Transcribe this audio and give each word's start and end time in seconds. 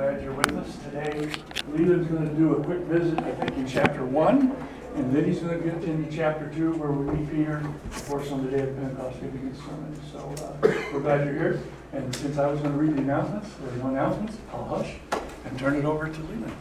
glad 0.00 0.22
you're 0.22 0.32
with 0.32 0.56
us 0.56 0.78
today. 0.84 1.30
Leland's 1.74 2.08
going 2.08 2.26
to 2.26 2.34
do 2.34 2.54
a 2.54 2.64
quick 2.64 2.78
visit, 2.84 3.18
I 3.18 3.32
think, 3.32 3.52
in 3.58 3.66
chapter 3.66 4.02
one, 4.02 4.56
and 4.94 5.14
then 5.14 5.26
he's 5.26 5.40
going 5.40 5.58
to 5.58 5.62
get 5.62 5.84
into 5.84 6.10
chapter 6.10 6.48
two, 6.54 6.72
where 6.72 6.90
we 6.90 7.18
meet 7.18 7.30
Peter, 7.30 7.58
of 7.58 8.08
course, 8.08 8.30
on 8.32 8.42
the 8.46 8.50
day 8.50 8.62
of 8.62 8.74
Pentecost, 8.78 9.20
giving 9.20 9.46
his 9.46 9.58
sermon. 9.58 10.00
So 10.10 10.34
uh, 10.42 10.56
we're 10.90 11.00
glad 11.00 11.26
you're 11.26 11.34
here. 11.34 11.60
And 11.92 12.16
since 12.16 12.38
I 12.38 12.46
was 12.46 12.60
going 12.60 12.72
to 12.72 12.78
read 12.78 12.96
the 12.96 13.02
announcements, 13.02 13.50
there 13.60 13.74
are 13.74 13.76
no 13.76 13.86
announcements, 13.88 14.38
I'll 14.54 14.64
hush 14.64 14.94
and 15.44 15.58
turn 15.58 15.76
it 15.76 15.84
over 15.84 16.08
to 16.08 16.20
Leland. 16.22 16.56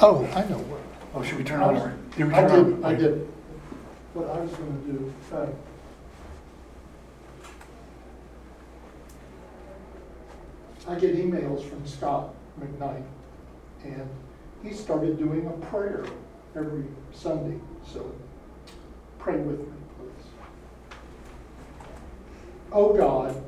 Oh, 0.00 0.24
I 0.32 0.44
know 0.48 0.58
what. 0.58 0.80
Oh, 1.12 1.24
should 1.24 1.38
we 1.38 1.44
turn 1.44 1.60
on? 1.60 1.76
our- 1.76 1.92
Did 2.16 2.28
we 2.28 2.34
I 2.34 2.40
turn 2.46 2.64
did, 2.66 2.74
on? 2.74 2.84
I 2.84 2.94
did. 2.94 3.28
What 4.12 4.30
I 4.30 4.38
was 4.38 4.52
gonna 4.52 4.70
do, 4.86 5.12
uh, 5.32 5.46
I 10.86 10.96
get 10.96 11.16
emails 11.16 11.66
from 11.68 11.86
Scot 11.86 12.34
McKnight, 12.60 13.04
and 13.84 14.08
he 14.62 14.74
started 14.74 15.18
doing 15.18 15.46
a 15.46 15.66
prayer 15.66 16.04
every 16.54 16.84
Sunday, 17.12 17.58
so 17.90 18.14
pray 19.18 19.38
with 19.38 19.60
me, 19.60 19.72
please. 19.98 20.26
Oh 22.70 22.94
God, 22.94 23.42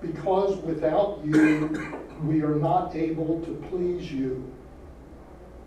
because 0.00 0.56
without 0.56 1.20
you, 1.24 2.00
we 2.24 2.42
are 2.42 2.56
not 2.56 2.96
able 2.96 3.40
to 3.42 3.52
please 3.70 4.10
you, 4.10 4.52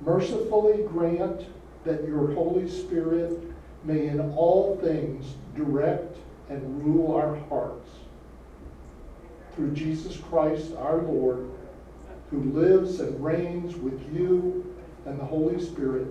mercifully 0.02 0.84
grant 0.84 1.46
that 1.86 2.06
your 2.06 2.34
Holy 2.34 2.70
Spirit 2.70 3.40
may 3.86 4.08
in 4.08 4.20
all 4.36 4.78
things 4.84 5.36
direct 5.56 6.18
and 6.50 6.84
rule 6.84 7.16
our 7.16 7.36
hearts. 7.48 7.85
Through 9.56 9.72
Jesus 9.72 10.18
Christ 10.18 10.72
our 10.78 10.98
Lord, 10.98 11.50
who 12.30 12.42
lives 12.52 13.00
and 13.00 13.24
reigns 13.24 13.76
with 13.76 14.02
you 14.14 14.76
and 15.06 15.20
the 15.20 15.24
Holy 15.24 15.64
Spirit, 15.64 16.08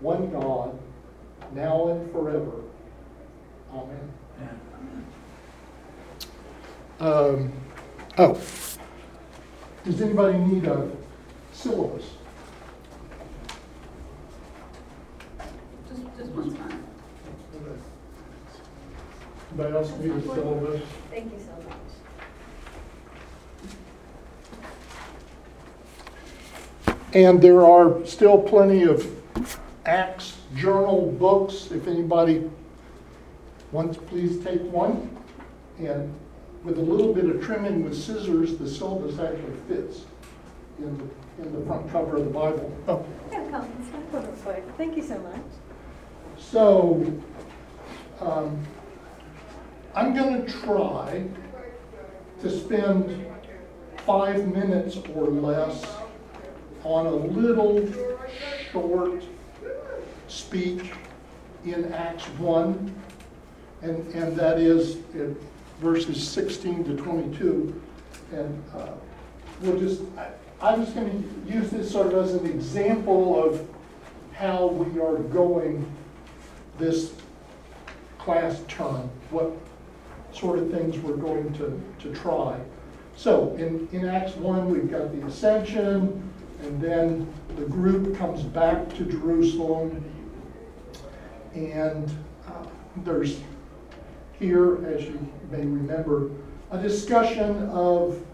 one 0.00 0.30
God, 0.30 0.78
now 1.52 1.88
and 1.88 2.10
forever. 2.12 2.62
Amen. 3.72 4.10
Um, 7.00 7.52
oh, 8.18 8.40
does 9.84 10.00
anybody 10.00 10.38
need 10.38 10.64
a 10.64 10.90
syllabus? 11.52 12.04
Just, 15.88 16.02
just 16.16 16.30
one's 16.30 16.56
fine. 16.56 16.84
Anybody 19.52 19.76
else 19.76 19.90
need 19.98 20.12
a 20.12 20.22
syllabus? 20.22 20.82
Thank 21.10 21.32
you 21.32 21.38
so 21.38 21.52
much. 21.68 21.76
And 27.14 27.40
there 27.40 27.64
are 27.64 28.04
still 28.04 28.38
plenty 28.38 28.82
of 28.82 29.08
Acts 29.86 30.36
journal 30.56 31.12
books. 31.12 31.70
If 31.70 31.86
anybody 31.86 32.50
wants, 33.70 33.96
please 33.96 34.42
take 34.44 34.60
one. 34.62 35.16
And 35.78 36.12
with 36.64 36.76
a 36.78 36.82
little 36.82 37.14
bit 37.14 37.26
of 37.26 37.42
trimming 37.42 37.84
with 37.84 37.96
scissors, 37.96 38.56
the 38.56 38.68
syllabus 38.68 39.20
actually 39.20 39.54
fits 39.68 40.00
in 40.78 40.98
the, 40.98 41.44
in 41.44 41.52
the 41.52 41.66
front 41.66 41.90
cover 41.92 42.16
of 42.16 42.24
the 42.24 42.30
Bible. 42.30 42.76
Oh, 42.88 43.06
Yeah, 43.30 43.48
come, 43.48 43.68
let's 44.12 44.26
go 44.26 44.32
quick. 44.42 44.64
Thank 44.76 44.96
you 44.96 45.02
so 45.02 45.18
much. 45.18 45.40
So, 46.36 47.12
um, 48.20 48.58
I'm 49.94 50.14
going 50.14 50.44
to 50.44 50.52
try 50.52 51.24
to 52.40 52.50
spend 52.50 53.24
five 54.04 54.48
minutes 54.48 54.98
or 55.14 55.28
less 55.28 55.84
on 56.84 57.06
a 57.06 57.14
little 57.14 57.88
short 58.70 59.24
speech 60.28 60.90
in 61.64 61.92
Acts 61.92 62.24
1, 62.38 62.94
and, 63.82 64.14
and 64.14 64.36
that 64.36 64.58
is 64.58 64.96
verses 65.80 66.26
16 66.28 66.84
to 66.84 66.96
22. 66.96 67.80
And 68.32 68.64
uh, 68.74 68.92
we'll 69.60 69.78
just, 69.78 70.02
I, 70.16 70.28
I'm 70.60 70.84
just 70.84 70.94
going 70.94 71.10
to 71.46 71.52
use 71.52 71.70
this 71.70 71.90
sort 71.90 72.12
of 72.12 72.24
as 72.24 72.34
an 72.34 72.46
example 72.46 73.42
of 73.42 73.66
how 74.34 74.66
we 74.66 75.00
are 75.00 75.16
going 75.16 75.90
this 76.78 77.12
class 78.18 78.60
term, 78.68 79.08
what 79.30 79.52
sort 80.32 80.58
of 80.58 80.70
things 80.70 80.98
we're 80.98 81.16
going 81.16 81.52
to, 81.54 81.80
to 82.00 82.14
try. 82.14 82.58
So 83.16 83.54
in, 83.54 83.88
in 83.92 84.08
Acts 84.08 84.34
1, 84.36 84.68
we've 84.68 84.90
got 84.90 85.14
the 85.14 85.26
ascension, 85.26 86.33
and 86.62 86.80
then 86.80 87.32
the 87.56 87.64
group 87.64 88.16
comes 88.16 88.42
back 88.42 88.88
to 88.96 89.04
Jerusalem. 89.04 90.04
And 91.54 92.10
uh, 92.48 92.66
there's 92.98 93.40
here, 94.38 94.84
as 94.86 95.04
you 95.04 95.32
may 95.50 95.64
remember, 95.64 96.30
a 96.70 96.78
discussion 96.80 97.68
of 97.68 98.24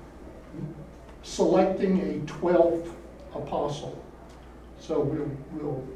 selecting 1.23 2.01
a 2.01 2.27
12th 2.27 2.93
apostle. 3.35 4.03
So 4.79 5.01
we'll, 5.01 5.31
we'll 5.53 5.87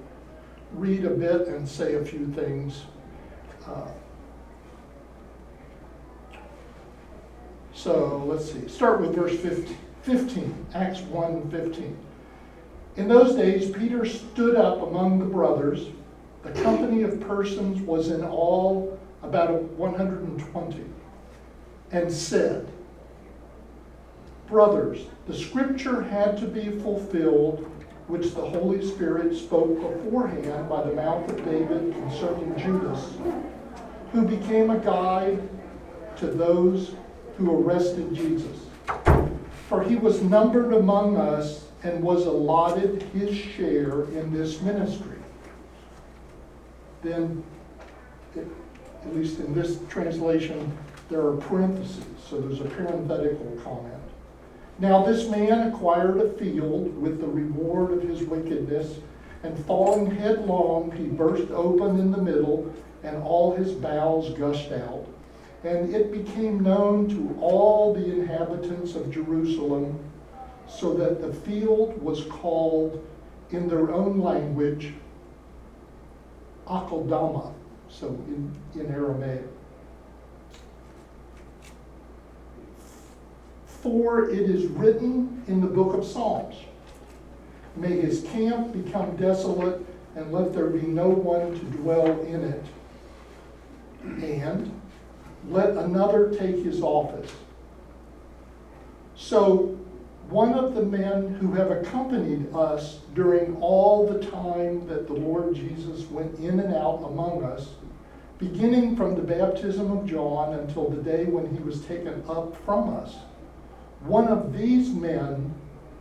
read 0.73 1.05
a 1.05 1.11
bit 1.11 1.49
and 1.49 1.67
say 1.67 1.95
a 1.95 2.05
few 2.05 2.27
things. 2.27 2.85
Uh, 3.67 3.89
So 7.75 8.25
let's 8.27 8.51
see, 8.51 8.67
start 8.69 9.01
with 9.01 9.15
verse 9.15 9.37
15, 9.37 9.77
15, 10.03 10.67
Acts 10.75 11.01
1 11.03 11.51
15. 11.51 11.97
In 12.97 13.09
those 13.09 13.35
days, 13.35 13.71
Peter 13.71 14.05
stood 14.05 14.55
up 14.55 14.83
among 14.83 15.19
the 15.19 15.25
brothers. 15.25 15.89
The 16.43 16.53
company 16.63 17.03
of 17.03 17.21
persons 17.21 17.81
was 17.81 18.11
in 18.11 18.23
all 18.23 18.99
about 19.23 19.63
120, 19.63 20.85
and 21.91 22.13
said, 22.13 22.69
Brothers, 24.47 25.07
the 25.27 25.35
scripture 25.35 26.03
had 26.03 26.37
to 26.39 26.47
be 26.47 26.79
fulfilled 26.81 27.69
which 28.07 28.35
the 28.35 28.43
Holy 28.43 28.87
Spirit 28.87 29.35
spoke 29.35 29.81
beforehand 29.81 30.69
by 30.69 30.83
the 30.83 30.95
mouth 30.95 31.29
of 31.31 31.45
David 31.45 31.95
concerning 31.95 32.57
Judas, 32.59 33.15
who 34.13 34.23
became 34.29 34.71
a 34.71 34.79
guide 34.79 35.49
to 36.19 36.27
those 36.27 36.95
who 37.39 37.65
arrested 37.65 38.15
Jesus. 38.15 38.67
For 39.69 39.83
he 39.83 39.97
was 39.97 40.23
numbered 40.23 40.75
among 40.75 41.17
us 41.17 41.64
and 41.85 42.03
was 42.03 42.27
allotted 42.27 43.03
his 43.15 43.37
share 43.37 44.05
in 44.05 44.33
this 44.33 44.61
ministry. 44.63 45.19
Then, 47.03 47.45
at 48.37 49.15
least 49.15 49.39
in 49.39 49.55
this 49.55 49.79
translation, 49.89 50.77
there 51.11 51.21
are 51.21 51.37
parentheses, 51.37 52.05
so 52.27 52.41
there's 52.41 52.61
a 52.61 52.65
parenthetical 52.65 53.61
comment. 53.63 53.95
Now 54.79 55.05
this 55.05 55.29
man 55.29 55.69
acquired 55.69 56.17
a 56.17 56.33
field 56.33 56.97
with 57.01 57.21
the 57.21 57.27
reward 57.27 57.93
of 57.93 58.03
his 58.03 58.23
wickedness, 58.23 58.99
and 59.43 59.63
falling 59.67 60.11
headlong, 60.11 60.91
he 60.93 61.05
burst 61.05 61.51
open 61.51 62.01
in 62.01 62.11
the 62.11 62.23
middle, 62.23 62.73
and 63.03 63.23
all 63.23 63.55
his 63.55 63.73
bowels 63.73 64.37
gushed 64.39 64.73
out. 64.73 65.07
And 65.65 65.95
it 65.95 66.11
became 66.11 66.63
known 66.63 67.09
to 67.11 67.39
all 67.41 67.93
the 67.93 68.05
inhabitants 68.05 68.95
of 68.95 69.11
Jerusalem, 69.11 69.99
so 70.69 70.95
that 70.95 71.21
the 71.21 71.33
field 71.33 72.01
was 72.03 72.25
called 72.25 73.07
in 73.51 73.69
their 73.69 73.93
own 73.93 74.21
language 74.21 74.95
Akeldama, 76.67 77.53
so 77.89 78.09
in, 78.09 78.51
in 78.75 78.87
Aramaic. 78.87 79.45
For 83.67 84.31
it 84.31 84.49
is 84.49 84.67
written 84.67 85.43
in 85.47 85.61
the 85.61 85.67
book 85.67 85.95
of 85.95 86.07
Psalms 86.07 86.57
May 87.77 88.01
his 88.01 88.23
camp 88.23 88.73
become 88.73 89.17
desolate, 89.17 89.85
and 90.15 90.33
let 90.33 90.53
there 90.53 90.69
be 90.69 90.87
no 90.87 91.09
one 91.09 91.59
to 91.59 91.65
dwell 91.77 92.21
in 92.23 92.45
it. 92.45 92.65
And 94.03 94.81
let 95.49 95.71
another 95.71 96.31
take 96.31 96.57
his 96.57 96.83
office. 96.83 97.33
So, 99.17 99.77
one 100.29 100.55
of 100.55 100.75
the 100.75 100.83
men 100.83 101.35
who 101.35 101.53
have 101.53 101.71
accompanied 101.71 102.53
us 102.55 103.01
during 103.15 103.57
all 103.57 104.07
the 104.07 104.19
time 104.31 104.87
that 104.89 105.07
the 105.07 105.13
Lord 105.13 105.55
Jesus 105.55 106.09
went 106.11 106.39
in 106.39 106.61
and 106.61 106.75
out 106.75 107.03
among 107.05 107.45
us, 107.45 107.69
beginning 108.39 108.97
from 108.97 109.15
the 109.15 109.23
baptism 109.23 109.91
of 109.97 110.07
John 110.07 110.55
until 110.55 110.89
the 110.89 111.03
day 111.03 111.25
when 111.25 111.55
he 111.55 111.63
was 111.63 111.85
taken 111.85 112.25
up 112.29 112.57
from 112.65 112.95
us, 112.95 113.17
one 114.01 114.29
of 114.29 114.53
these 114.53 114.91
men 114.91 115.55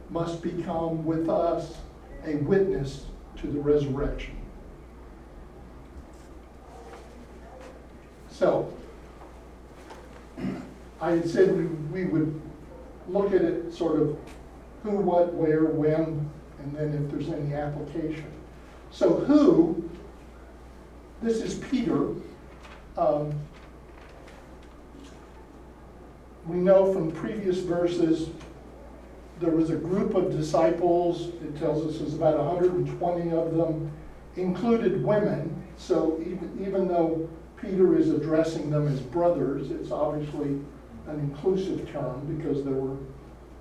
must 0.10 0.42
become 0.42 1.06
with 1.06 1.30
us 1.30 1.78
a 2.26 2.36
witness 2.36 3.06
to 3.38 3.48
the 3.48 3.60
resurrection. 3.60 4.38
So, 8.30 8.74
I 11.02 11.12
had 11.12 11.30
said 11.30 11.92
we, 11.92 12.06
would 12.06 12.42
look 13.08 13.34
at 13.34 13.42
it 13.42 13.74
sort 13.74 14.00
of 14.00 14.18
who, 14.84 14.92
what, 14.98 15.34
where, 15.34 15.66
when, 15.66 16.30
and 16.60 16.76
then 16.76 16.94
if 16.94 17.12
there's 17.12 17.30
any 17.30 17.54
application. 17.54 18.32
So 18.92 19.16
who, 19.16 19.90
this 21.22 21.42
is 21.42 21.56
Peter. 21.56 22.10
Um, 22.98 23.34
We 26.46 26.58
know 26.58 26.92
from 26.92 27.12
previous 27.12 27.60
verses, 27.60 28.30
there 29.40 29.52
was 29.52 29.70
a 29.70 29.76
group 29.76 30.14
of 30.14 30.32
disciples, 30.32 31.30
it 31.42 31.58
tells 31.58 31.86
us 31.86 32.00
there's 32.00 32.14
about 32.16 32.38
120 32.38 33.32
of 33.32 33.56
them, 33.56 33.92
included 34.36 35.04
women. 35.04 35.64
So 35.78 36.20
even, 36.22 36.60
even 36.62 36.88
though 36.88 37.30
Peter 37.58 37.98
is 37.98 38.10
addressing 38.10 38.70
them 38.70 38.88
as 38.88 39.00
brothers, 39.00 39.72
it's 39.72 39.92
obviously 39.92 40.60
an 41.08 41.20
inclusive 41.20 41.92
term 41.92 42.38
because 42.38 42.64
there 42.64 42.74
were 42.74 42.98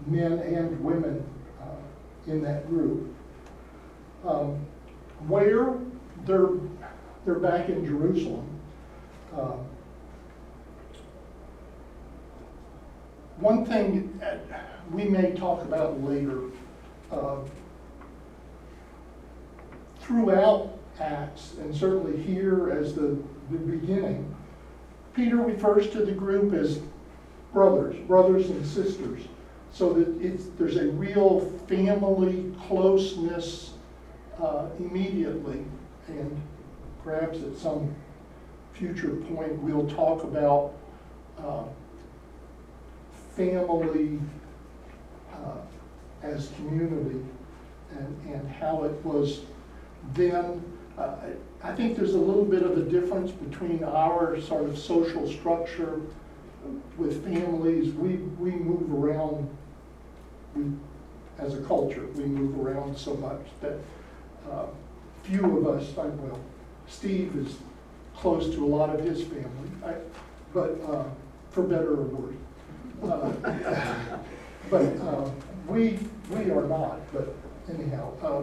men 0.06 0.32
and 0.32 0.82
women 0.82 1.24
uh, 1.60 2.30
in 2.30 2.42
that 2.42 2.68
group. 2.68 3.14
Um, 4.24 4.64
Where, 5.26 5.78
they're, 6.24 6.50
they're 7.24 7.38
back 7.38 7.68
in 7.68 7.84
Jerusalem. 7.84 8.48
Um, 9.36 9.66
One 13.42 13.64
thing 13.64 14.20
uh, 14.22 14.36
we 14.92 15.02
may 15.02 15.32
talk 15.32 15.62
about 15.62 16.00
later, 16.04 16.42
uh, 17.10 17.38
throughout 19.98 20.78
Acts, 21.00 21.54
and 21.58 21.74
certainly 21.74 22.22
here 22.22 22.70
as 22.70 22.94
the, 22.94 23.18
the 23.50 23.58
beginning, 23.58 24.32
Peter 25.12 25.38
refers 25.38 25.90
to 25.90 26.04
the 26.04 26.12
group 26.12 26.54
as 26.54 26.80
brothers, 27.52 27.96
brothers 28.06 28.50
and 28.50 28.66
sisters. 28.66 29.22
So 29.72 29.92
that 29.94 30.58
there's 30.58 30.76
a 30.76 30.88
real 30.88 31.40
family 31.66 32.54
closeness 32.66 33.72
uh, 34.40 34.66
immediately. 34.78 35.64
And 36.08 36.42
perhaps 37.02 37.38
at 37.38 37.56
some 37.56 37.94
future 38.74 39.16
point, 39.34 39.58
we'll 39.58 39.88
talk 39.88 40.24
about 40.24 40.74
uh, 41.38 41.64
family 43.34 44.18
uh, 45.32 45.56
as 46.22 46.50
community 46.56 47.24
and, 47.98 48.34
and 48.34 48.48
how 48.48 48.84
it 48.84 49.04
was 49.04 49.40
then. 50.14 50.62
Uh, 50.98 51.14
I 51.64 51.72
think 51.72 51.96
there's 51.96 52.14
a 52.14 52.18
little 52.18 52.44
bit 52.44 52.62
of 52.62 52.76
a 52.76 52.82
difference 52.82 53.30
between 53.30 53.82
our 53.84 54.40
sort 54.40 54.64
of 54.64 54.76
social 54.76 55.30
structure 55.30 56.00
with 56.96 57.24
families. 57.24 57.92
We, 57.94 58.16
we 58.38 58.50
move 58.52 58.92
around, 58.92 59.48
we, 60.54 60.64
as 61.38 61.54
a 61.54 61.62
culture, 61.62 62.06
we 62.14 62.24
move 62.24 62.58
around 62.64 62.96
so 62.96 63.14
much 63.14 63.40
that 63.60 63.78
uh, 64.50 64.66
few 65.22 65.58
of 65.58 65.66
us, 65.66 65.96
I, 65.96 66.06
well, 66.06 66.38
Steve 66.88 67.34
is 67.36 67.56
close 68.16 68.54
to 68.54 68.64
a 68.64 68.66
lot 68.66 68.94
of 68.94 69.04
his 69.04 69.22
family, 69.22 69.70
I, 69.84 69.94
but 70.52 70.78
uh, 70.88 71.04
for 71.50 71.62
better 71.62 71.92
or 71.92 72.04
worse. 72.04 72.34
Uh, 73.02 74.18
But 74.70 74.96
uh, 75.00 75.28
we, 75.68 75.98
we 76.30 76.50
are 76.50 76.66
not, 76.66 77.00
but 77.12 77.34
anyhow, 77.68 78.12
uh, 78.22 78.42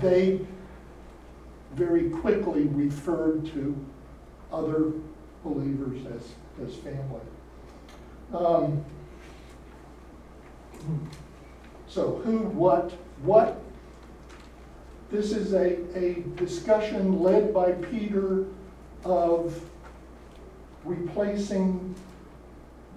they 0.00 0.40
very 1.74 2.08
quickly 2.10 2.64
referred 2.64 3.46
to 3.46 3.76
other 4.52 4.92
believers 5.44 6.06
as, 6.14 6.22
as 6.66 6.76
family. 6.76 7.20
Um, 8.32 8.84
So 11.90 12.20
who, 12.24 12.38
what, 12.38 12.92
what? 13.22 13.60
This 15.10 15.32
is 15.32 15.54
a, 15.54 15.76
a 15.98 16.20
discussion 16.36 17.20
led 17.20 17.52
by 17.52 17.72
Peter 17.72 18.44
of 19.04 19.60
replacing 20.84 21.96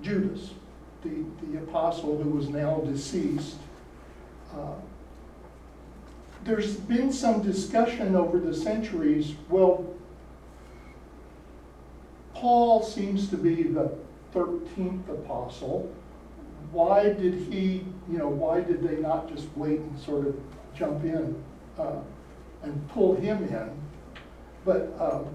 Judas, 0.03 0.51
the, 1.03 1.25
the 1.41 1.57
apostle 1.57 2.21
who 2.21 2.29
was 2.29 2.49
now 2.49 2.81
deceased. 2.81 3.57
Uh, 4.55 4.75
There's 6.43 6.75
been 6.75 7.11
some 7.11 7.41
discussion 7.41 8.15
over 8.15 8.37
the 8.37 8.53
centuries, 8.53 9.33
well, 9.49 9.85
Paul 12.43 12.83
seems 12.83 13.29
to 13.29 13.37
be 13.37 13.63
the 13.63 13.89
thirteenth 14.33 15.07
apostle. 15.07 15.89
Why 16.73 17.05
did 17.05 17.35
he, 17.35 17.85
you 18.11 18.17
know, 18.17 18.27
why 18.27 18.59
did 18.59 18.85
they 18.85 18.97
not 18.97 19.33
just 19.33 19.47
wait 19.55 19.79
and 19.79 19.97
sort 19.97 20.27
of 20.27 20.37
jump 20.75 21.05
in 21.05 21.41
uh, 21.79 22.01
and 22.63 22.89
pull 22.89 23.15
him 23.15 23.47
in? 23.47 23.71
But 24.65 24.93
um, 24.99 25.27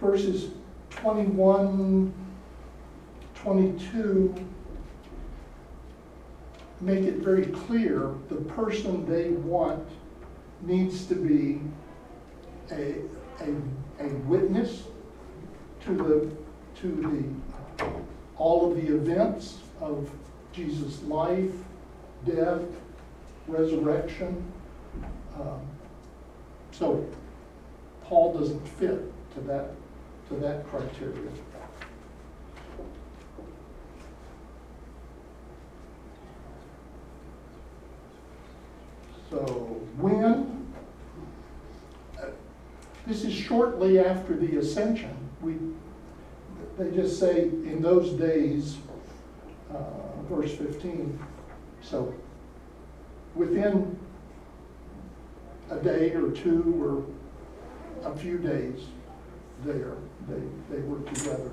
verses 0.00 0.50
21, 0.90 2.12
22 3.36 4.34
make 6.80 7.04
it 7.04 7.18
very 7.18 7.46
clear 7.46 8.12
the 8.28 8.34
person 8.34 9.08
they 9.08 9.28
want 9.30 9.88
needs 10.62 11.06
to 11.06 11.14
be 11.14 11.60
a, 12.72 12.96
a, 13.40 14.04
a 14.04 14.08
witness 14.26 14.82
to 15.86 15.92
the, 15.94 16.30
to 16.80 17.36
the, 17.78 17.84
all 18.36 18.70
of 18.70 18.76
the 18.76 18.94
events 18.94 19.60
of 19.80 20.10
Jesus' 20.52 21.02
life, 21.04 21.52
death, 22.26 22.62
resurrection. 23.46 24.42
Um, 25.40 25.60
So 26.72 27.06
Paul 28.04 28.38
doesn't 28.38 28.68
fit 28.68 29.00
to 29.34 29.40
that, 29.42 29.70
to 30.28 30.34
that 30.36 30.68
criteria. 30.68 31.30
So 39.30 39.38
when, 39.98 40.66
uh, 42.20 42.26
this 43.06 43.24
is 43.24 43.32
shortly 43.32 43.98
after 43.98 44.36
the 44.36 44.58
ascension. 44.58 45.25
We, 45.42 45.56
they 46.78 46.90
just 46.90 47.18
say 47.20 47.42
in 47.42 47.82
those 47.82 48.12
days, 48.12 48.78
uh, 49.72 50.22
verse 50.28 50.54
15. 50.54 51.18
So 51.82 52.14
within 53.34 53.98
a 55.70 55.76
day 55.76 56.12
or 56.12 56.30
two 56.30 56.74
or 56.82 58.10
a 58.10 58.16
few 58.16 58.38
days 58.38 58.86
there, 59.64 59.94
they, 60.28 60.42
they 60.70 60.82
were 60.82 61.00
together. 61.10 61.50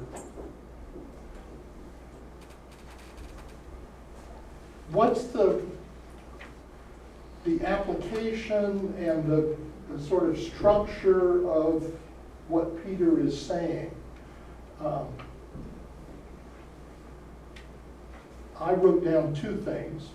What's 4.91 5.23
the, 5.25 5.61
the 7.45 7.61
application 7.65 8.93
and 8.99 9.25
the, 9.25 9.57
the 9.89 10.01
sort 10.03 10.29
of 10.29 10.37
structure 10.37 11.49
of 11.49 11.91
what 12.47 12.85
Peter 12.85 13.19
is 13.19 13.39
saying? 13.39 13.91
Um, 14.83 15.07
I 18.59 18.73
wrote 18.73 19.03
down 19.03 19.33
two 19.33 19.57
things. 19.57 20.09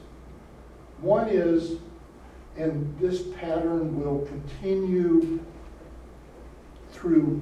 One 1.00 1.28
is, 1.28 1.78
and 2.56 2.98
this 2.98 3.22
pattern 3.38 4.02
will 4.02 4.26
continue 4.26 5.40
through 6.90 7.40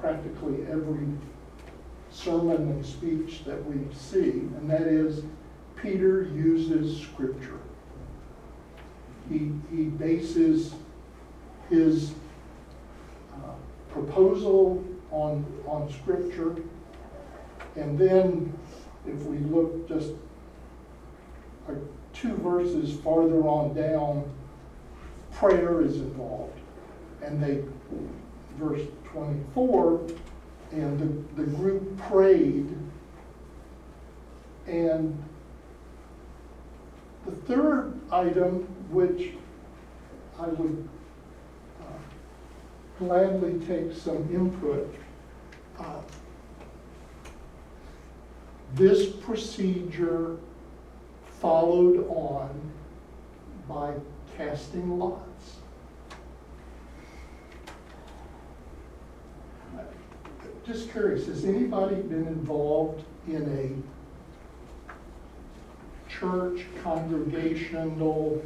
practically 0.00 0.66
every 0.70 1.06
sermon 2.10 2.56
and 2.56 2.84
speech 2.84 3.44
that 3.44 3.64
we 3.64 3.92
see, 3.94 4.30
and 4.30 4.68
that 4.70 4.82
is 4.82 5.22
Peter 5.76 6.24
uses 6.34 7.00
scripture. 7.00 7.60
He, 9.28 9.52
he 9.70 9.84
bases 9.84 10.74
his 11.68 12.12
proposal 13.90 14.84
on, 15.10 15.44
on 15.66 15.90
scripture. 15.92 16.56
And 17.76 17.98
then 17.98 18.58
if 19.06 19.22
we 19.22 19.38
look 19.38 19.88
just 19.88 20.12
two 22.12 22.34
verses 22.36 22.98
farther 23.00 23.42
on 23.46 23.74
down, 23.74 24.28
prayer 25.32 25.82
is 25.82 25.96
involved. 25.96 26.58
And 27.22 27.42
they, 27.42 27.64
verse 28.56 28.82
24, 29.12 30.00
and 30.72 30.98
the, 30.98 31.42
the 31.42 31.48
group 31.48 31.96
prayed. 31.98 32.76
And 34.66 35.22
the 37.24 37.32
third 37.32 37.98
item, 38.10 38.62
which 38.90 39.32
I 40.38 40.46
would 40.46 40.88
gladly 42.98 43.58
take 43.66 43.96
some 43.96 44.28
input, 44.34 44.92
uh, 45.78 46.00
this 48.74 49.06
procedure 49.06 50.36
followed 51.40 52.06
on 52.08 52.50
by 53.68 53.94
casting 54.36 54.98
lots. 54.98 55.22
Just 60.66 60.90
curious, 60.90 61.26
has 61.26 61.44
anybody 61.44 61.96
been 61.96 62.26
involved 62.26 63.04
in 63.26 63.42
a 63.42 63.70
church 66.10 66.66
congregational 66.82 68.42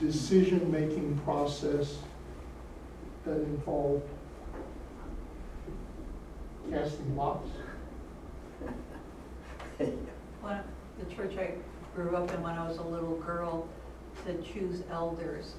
decision-making 0.00 1.20
process 1.24 1.98
that 3.24 3.40
involved 3.42 4.08
casting 6.70 7.16
lots? 7.16 7.48
When, 9.78 10.60
the 10.98 11.14
church 11.14 11.36
I 11.36 11.54
grew 11.94 12.16
up 12.16 12.32
in 12.32 12.42
when 12.42 12.54
I 12.54 12.66
was 12.66 12.78
a 12.78 12.82
little 12.82 13.16
girl, 13.18 13.68
to 14.26 14.34
choose 14.42 14.82
elders, 14.90 15.54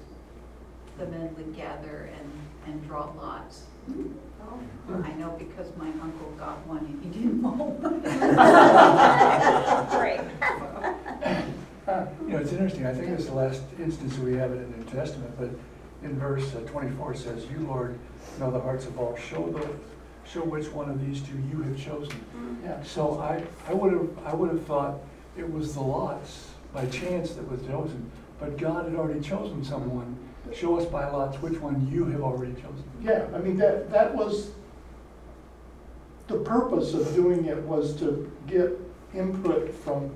the 0.98 1.06
men 1.06 1.34
would 1.36 1.56
gather 1.56 2.10
and, 2.18 2.30
and 2.66 2.86
draw 2.86 3.10
lots. 3.16 3.64
Hmm. 3.86 4.12
I 5.02 5.12
know 5.14 5.30
because 5.38 5.68
my 5.76 5.88
uncle 6.02 6.30
got 6.38 6.66
one 6.66 6.78
and 6.78 7.02
he 7.02 7.08
didn't 7.18 7.42
want 7.42 7.58
one. 7.80 8.00
Great. 9.98 10.20
You 11.86 12.30
know, 12.30 12.38
it's 12.38 12.52
interesting, 12.52 12.86
I 12.86 12.94
think 12.94 13.10
it's 13.10 13.26
the 13.26 13.34
last 13.34 13.62
instance 13.78 14.16
we 14.16 14.34
have 14.36 14.52
it 14.52 14.62
in 14.62 14.72
the 14.72 14.78
New 14.78 14.84
Testament, 14.84 15.34
but 15.38 15.50
in 16.04 16.18
verse 16.18 16.54
uh, 16.54 16.60
twenty-four 16.60 17.12
it 17.14 17.18
says, 17.18 17.44
You, 17.50 17.58
Lord, 17.66 17.98
know 18.38 18.50
the 18.50 18.60
hearts 18.60 18.86
of 18.86 18.98
all, 18.98 19.16
show 19.16 19.48
the, 19.50 19.66
show 20.28 20.42
which 20.44 20.68
one 20.68 20.88
of 20.90 21.04
these 21.04 21.20
two 21.22 21.36
you 21.50 21.62
have 21.62 21.78
chosen. 21.78 22.24
Yeah. 22.62 22.82
So 22.82 23.18
I, 23.20 23.42
I 23.68 23.74
would 23.74 23.92
have, 23.92 24.08
I 24.24 24.34
would 24.34 24.50
have 24.50 24.62
thought 24.64 25.00
it 25.36 25.50
was 25.50 25.74
the 25.74 25.80
lots 25.82 26.50
by 26.72 26.86
chance 26.86 27.32
that 27.34 27.50
was 27.50 27.60
chosen, 27.66 28.10
but 28.38 28.56
God 28.58 28.84
had 28.84 28.94
already 28.94 29.20
chosen 29.20 29.64
someone. 29.64 30.16
Show 30.52 30.78
us 30.78 30.84
by 30.86 31.08
lots 31.08 31.38
which 31.38 31.58
one 31.58 31.88
you 31.90 32.04
have 32.06 32.20
already 32.20 32.52
chosen. 32.54 32.84
Yeah, 33.02 33.26
I 33.34 33.38
mean, 33.38 33.56
that, 33.56 33.90
that 33.90 34.14
was, 34.14 34.50
the 36.26 36.38
purpose 36.38 36.92
of 36.94 37.14
doing 37.14 37.46
it 37.46 37.58
was 37.62 37.96
to 38.00 38.30
get 38.46 38.70
input 39.14 39.74
from 39.74 40.10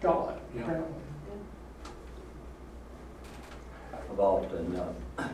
God, 0.00 0.40
Yeah. 0.54 0.62
apparently. 0.62 0.97
I've 4.18 4.24
often 4.24 4.74
uh, 4.76 5.28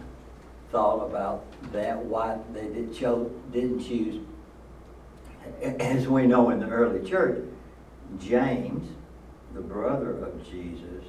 thought 0.70 1.06
about 1.06 1.46
that, 1.72 1.96
why 2.04 2.36
they 2.52 2.64
did 2.68 2.94
cho, 2.94 3.30
didn't 3.50 3.82
choose. 3.82 4.22
As 5.80 6.06
we 6.06 6.26
know 6.26 6.50
in 6.50 6.60
the 6.60 6.68
early 6.68 7.08
church, 7.08 7.42
James, 8.20 8.86
the 9.54 9.62
brother 9.62 10.18
of 10.22 10.44
Jesus, 10.50 11.02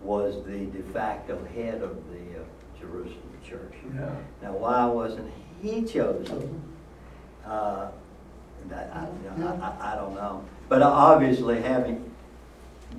was 0.00 0.36
the 0.46 0.66
de 0.66 0.82
facto 0.92 1.44
head 1.56 1.82
of 1.82 1.96
the 2.12 2.38
uh, 2.40 2.44
Jerusalem 2.78 3.36
church. 3.44 3.74
Yeah. 3.92 4.08
Now, 4.40 4.52
why 4.52 4.86
wasn't 4.86 5.32
he 5.60 5.82
chosen? 5.84 6.62
Uh, 7.44 7.88
that, 8.68 8.92
I, 8.94 9.08
you 9.34 9.44
know, 9.44 9.58
I, 9.60 9.66
I- 9.66 9.92
I 9.92 9.96
don't 9.96 10.14
know. 10.14 10.44
But 10.68 10.82
obviously 10.82 11.60
having, 11.62 12.08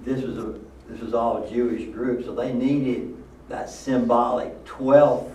this 0.03 0.23
was 0.25 0.37
a, 0.37 0.55
this 0.89 0.99
was 1.01 1.13
all 1.13 1.49
Jewish 1.49 1.85
group, 1.93 2.25
so 2.25 2.35
they 2.35 2.51
needed 2.51 3.13
that 3.49 3.69
symbolic 3.69 4.63
twelfth 4.65 5.31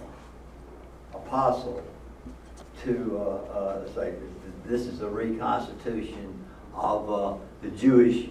apostle 1.15 1.83
to, 2.85 3.17
uh, 3.19 3.53
uh, 3.59 3.95
say, 3.95 4.15
this 4.67 4.83
is 4.83 5.01
a 5.03 5.09
reconstitution 5.09 6.35
of, 6.75 7.11
uh, 7.11 7.35
the 7.63 7.69
Jewish 7.71 8.29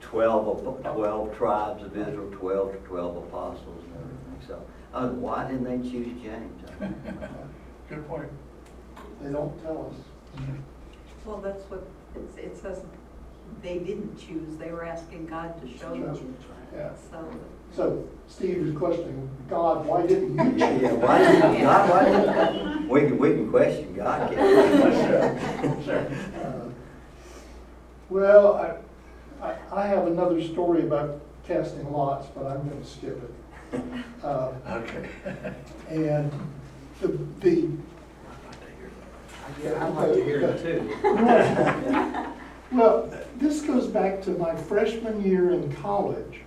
twelve, 0.00 0.80
twelve 0.82 1.36
tribes 1.36 1.82
of 1.82 1.96
Israel, 1.96 2.30
twelve, 2.32 2.74
twelve 2.84 3.16
apostles 3.16 3.84
and 3.84 3.94
everything, 3.94 4.46
so. 4.46 4.62
Uh, 4.94 5.08
why 5.10 5.46
didn't 5.46 5.64
they 5.64 5.88
choose 5.90 6.06
James? 6.22 6.62
Good 7.90 8.08
point. 8.08 8.30
They 9.20 9.30
don't 9.30 9.60
tell 9.62 9.92
us. 9.92 10.42
Well, 11.26 11.38
that's 11.38 11.62
what, 11.64 11.86
it's- 12.16 12.38
it 12.38 12.56
says, 12.56 12.80
they 13.62 13.78
didn't 13.78 14.16
choose, 14.18 14.56
they 14.56 14.70
were 14.72 14.84
asking 14.84 15.26
God 15.26 15.60
to 15.60 15.68
show 15.78 15.90
them. 15.90 16.36
Yeah. 16.74 16.90
So, 17.10 17.28
So 17.74 18.04
Steve 18.28 18.58
is 18.58 18.76
questioning, 18.76 19.28
God, 19.48 19.86
why 19.86 20.06
didn't 20.06 20.34
you 20.36 20.50
choose? 20.50 20.82
Yeah, 20.82 20.92
why 20.92 21.18
didn't, 21.18 21.62
God, 21.62 21.90
why 21.90 22.04
didn't, 22.04 22.88
we 22.88 23.00
can, 23.00 23.18
we 23.18 23.30
can 23.30 23.50
question 23.50 23.94
God, 23.94 24.32
can't 24.32 25.86
we? 25.86 25.92
Uh, 26.38 26.68
Well, 28.10 28.80
I, 29.42 29.46
I, 29.46 29.56
I 29.72 29.86
have 29.86 30.06
another 30.06 30.42
story 30.42 30.82
about 30.82 31.20
casting 31.46 31.90
lots, 31.92 32.26
but 32.34 32.46
I'm 32.46 32.68
gonna 32.68 32.84
skip 32.84 33.20
it. 33.22 33.82
Uh, 34.24 34.52
Okay. 34.66 35.08
And 35.90 36.30
the, 37.00 37.08
the. 37.40 37.68
Yeah, 39.62 39.86
I'd 39.86 39.94
like 39.94 40.12
to 40.14 40.24
hear 40.24 40.40
it 40.42 40.62
too. 40.62 42.26
Well, 42.70 43.10
this 43.36 43.62
goes 43.62 43.86
back 43.86 44.20
to 44.22 44.30
my 44.32 44.54
freshman 44.54 45.22
year 45.24 45.50
in 45.52 45.72
college, 45.76 46.40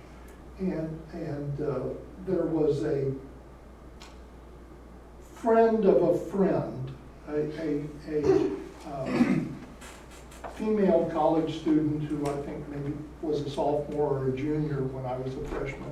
and, 0.70 1.00
and 1.12 1.60
uh, 1.60 1.80
there 2.26 2.44
was 2.44 2.84
a 2.84 3.12
friend 5.34 5.84
of 5.84 6.02
a 6.02 6.18
friend, 6.30 6.92
a, 7.28 7.34
a, 7.60 7.84
a 8.08 8.50
um, 8.92 9.56
female 10.54 11.10
college 11.12 11.60
student 11.60 12.04
who 12.04 12.24
I 12.26 12.36
think 12.42 12.68
maybe 12.68 12.94
was 13.22 13.40
a 13.40 13.50
sophomore 13.50 14.18
or 14.18 14.28
a 14.28 14.36
junior 14.36 14.82
when 14.82 15.04
I 15.04 15.16
was 15.16 15.34
a 15.34 15.48
freshman. 15.48 15.90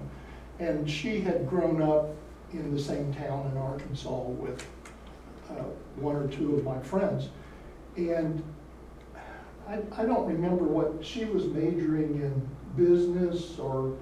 And 0.60 0.88
she 0.88 1.20
had 1.20 1.48
grown 1.48 1.82
up 1.82 2.14
in 2.52 2.74
the 2.74 2.80
same 2.80 3.12
town 3.14 3.50
in 3.50 3.58
Arkansas 3.58 4.20
with 4.20 4.64
uh, 5.50 5.64
one 5.96 6.16
or 6.16 6.28
two 6.28 6.56
of 6.56 6.64
my 6.64 6.78
friends. 6.80 7.28
And 7.96 8.42
I, 9.68 9.78
I 9.96 10.04
don't 10.04 10.26
remember 10.26 10.64
what, 10.64 11.04
she 11.04 11.24
was 11.24 11.46
majoring 11.46 12.20
in 12.20 12.48
business 12.76 13.58
or 13.58 13.96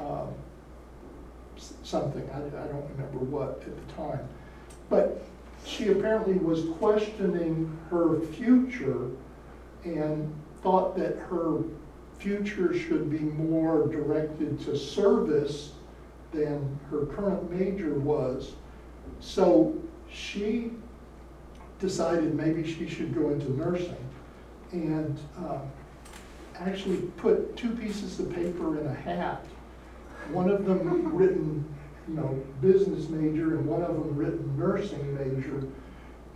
um, 0.00 0.28
something, 1.82 2.28
I, 2.30 2.38
I 2.38 2.66
don't 2.68 2.88
remember 2.90 3.18
what 3.18 3.62
at 3.66 3.88
the 3.88 3.94
time. 3.94 4.26
But 4.88 5.22
she 5.64 5.88
apparently 5.88 6.34
was 6.34 6.64
questioning 6.78 7.76
her 7.90 8.20
future 8.20 9.10
and 9.84 10.34
thought 10.62 10.96
that 10.96 11.16
her 11.16 11.62
future 12.18 12.78
should 12.78 13.10
be 13.10 13.18
more 13.18 13.86
directed 13.88 14.60
to 14.60 14.76
service 14.76 15.72
than 16.32 16.78
her 16.90 17.06
current 17.06 17.50
major 17.50 17.94
was. 17.94 18.52
So 19.20 19.74
she 20.10 20.72
decided 21.78 22.34
maybe 22.34 22.70
she 22.70 22.88
should 22.88 23.14
go 23.14 23.30
into 23.30 23.50
nursing 23.52 23.96
and 24.72 25.18
um, 25.38 25.62
actually 26.56 26.98
put 27.16 27.56
two 27.56 27.70
pieces 27.70 28.20
of 28.20 28.32
paper 28.32 28.78
in 28.78 28.86
a 28.86 28.94
hat. 28.94 29.44
One 30.32 30.50
of 30.50 30.64
them 30.64 31.14
written, 31.14 31.64
you 32.08 32.14
know, 32.14 32.42
business 32.60 33.08
major 33.08 33.56
and 33.56 33.66
one 33.66 33.82
of 33.82 33.94
them 33.94 34.16
written 34.16 34.56
nursing 34.56 35.14
major. 35.14 35.66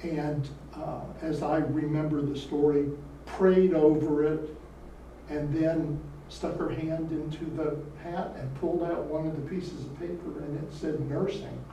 And 0.03 0.49
uh, 0.75 1.00
as 1.23 1.43
I 1.43 1.59
remember 1.59 2.21
the 2.21 2.38
story, 2.38 2.91
prayed 3.26 3.75
over 3.75 4.25
it 4.25 4.57
and 5.29 5.55
then 5.55 6.00
stuck 6.29 6.59
her 6.59 6.69
hand 6.69 7.11
into 7.12 7.45
the 7.57 7.76
hat 8.03 8.35
and 8.38 8.55
pulled 8.61 8.83
out 8.83 9.05
one 9.05 9.26
of 9.26 9.37
the 9.37 9.49
pieces 9.49 9.85
of 9.85 9.99
paper 9.99 10.38
and 10.38 10.59
it 10.59 10.73
said 10.73 11.00
nursing. 11.09 11.64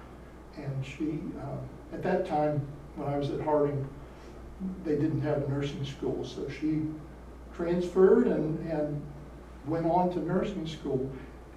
And 0.57 0.85
she, 0.85 1.19
uh, 1.41 1.95
at 1.95 2.03
that 2.03 2.27
time, 2.27 2.65
when 2.95 3.07
I 3.09 3.17
was 3.17 3.31
at 3.31 3.41
Harding, 3.41 3.87
they 4.83 4.95
didn't 4.95 5.21
have 5.21 5.43
a 5.43 5.49
nursing 5.49 5.83
school, 5.85 6.23
so 6.23 6.47
she 6.49 6.83
transferred 7.55 8.27
and, 8.27 8.59
and 8.69 9.01
went 9.65 9.85
on 9.85 10.11
to 10.13 10.19
nursing 10.19 10.67
school. 10.67 11.09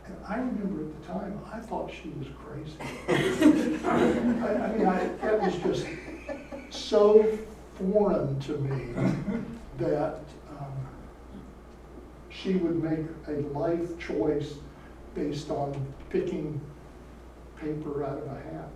And 0.07 0.17
I 0.29 0.37
remember 0.37 0.83
at 0.83 1.01
the 1.03 1.07
time, 1.13 1.41
I 1.53 1.59
thought 1.61 1.91
she 1.91 2.11
was 2.19 2.29
crazy. 2.45 2.77
I, 3.87 4.49
I 4.49 4.73
mean, 4.77 4.87
I, 4.87 5.09
that 5.23 5.41
was 5.41 5.57
just 5.57 5.87
so 6.71 7.39
foreign 7.79 8.39
to 8.41 8.53
me 8.59 8.93
that, 9.79 10.21
um, 10.59 10.73
she 12.29 12.55
would 12.55 12.83
make 12.83 13.07
a 13.29 13.41
life 13.59 13.99
choice 13.99 14.55
based 15.15 15.51
on 15.51 15.75
picking 16.11 16.61
paper 17.57 18.05
out 18.05 18.19
of 18.19 18.27
a 18.27 18.35
hat. 18.35 18.69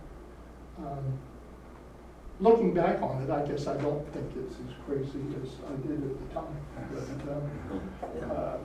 Um, 0.78 1.18
Looking 2.40 2.72
back 2.72 3.02
on 3.02 3.20
it, 3.20 3.30
I 3.30 3.44
guess 3.44 3.66
I 3.66 3.76
don't 3.78 4.06
think 4.12 4.30
it's 4.36 4.54
as 4.54 4.74
crazy 4.86 5.24
as 5.42 5.48
I 5.66 5.74
did 5.88 6.00
at 6.00 6.28
the 6.28 6.34
time. 6.34 6.56
But, 6.94 7.32
um, 7.32 8.30
uh, 8.30 8.56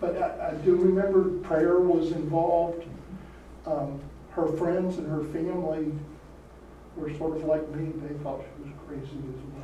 But 0.00 0.16
I, 0.22 0.50
I 0.50 0.54
do 0.64 0.76
remember 0.76 1.24
prayer 1.46 1.78
was 1.78 2.12
involved. 2.12 2.84
Um, 3.66 4.00
Her 4.30 4.46
friends 4.48 4.98
and 4.98 5.08
her 5.10 5.24
family 5.32 5.92
were 6.96 7.12
sort 7.16 7.36
of 7.38 7.44
like 7.44 7.66
me, 7.74 7.92
they 8.06 8.14
thought 8.22 8.42
she 8.42 8.62
was 8.68 8.72
crazy 8.86 9.06
as 9.06 9.42
well. 9.52 9.62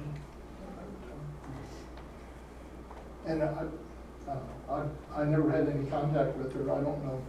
And 3.27 3.43
I, 3.43 3.67
Uh, 4.29 4.37
I, 5.17 5.21
I 5.23 5.25
never 5.25 5.51
had 5.51 5.69
any 5.69 5.85
contact 5.91 6.37
with 6.37 6.53
her, 6.55 6.63
I 6.73 6.81
don't 6.81 7.05
know. 7.05 7.21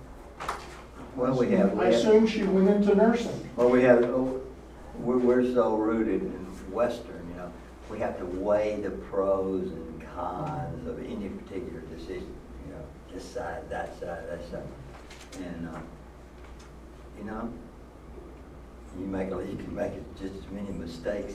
Well, 1.15 1.35
we 1.37 1.49
have, 1.51 1.71
I 1.71 1.73
we 1.73 1.85
have, 1.85 1.93
assume 1.95 2.27
she 2.27 2.43
went 2.43 2.69
into 2.69 2.95
nursing. 2.95 3.49
well, 3.55 3.69
we 3.69 3.81
have, 3.83 4.03
oh, 4.03 4.41
we're, 4.99 5.17
we're 5.17 5.43
so 5.53 5.75
rooted 5.75 6.21
in 6.21 6.45
Western, 6.71 7.27
you 7.29 7.35
know, 7.37 7.51
we 7.89 7.99
have 7.99 8.17
to 8.19 8.25
weigh 8.25 8.79
the 8.81 8.91
pros 8.91 9.71
and 9.71 10.01
cons 10.15 10.87
of 10.87 10.99
any 10.99 11.29
particular 11.29 11.81
decision, 11.81 12.33
this 13.13 13.23
side, 13.23 13.69
that 13.69 13.99
side, 13.99 14.23
that 14.29 14.41
side. 14.51 14.63
And, 15.45 15.69
uh, 15.69 15.79
you 17.17 17.23
know, 17.25 17.51
you 18.99 19.05
make, 19.05 19.29
a- 19.31 19.45
you 19.45 19.55
can 19.57 19.73
make 19.75 19.91
just 20.19 20.33
as 20.35 20.51
many 20.51 20.69
mistakes 20.71 21.33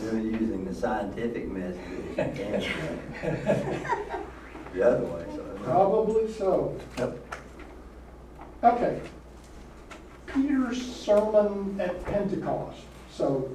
doing, 0.00 0.24
using 0.32 0.64
the 0.64 0.74
scientific 0.74 1.48
method 1.48 2.18
as 2.18 2.64
you 2.64 2.72
can 3.20 3.82
the 4.74 4.82
other 4.82 5.04
way, 5.04 5.24
so. 5.34 5.42
Probably 5.62 6.32
so. 6.32 6.76
Yep. 6.98 7.18
Okay. 8.64 9.00
Peter's 10.26 10.82
sermon 10.96 11.80
at 11.80 12.04
Pentecost. 12.04 12.80
So 13.12 13.54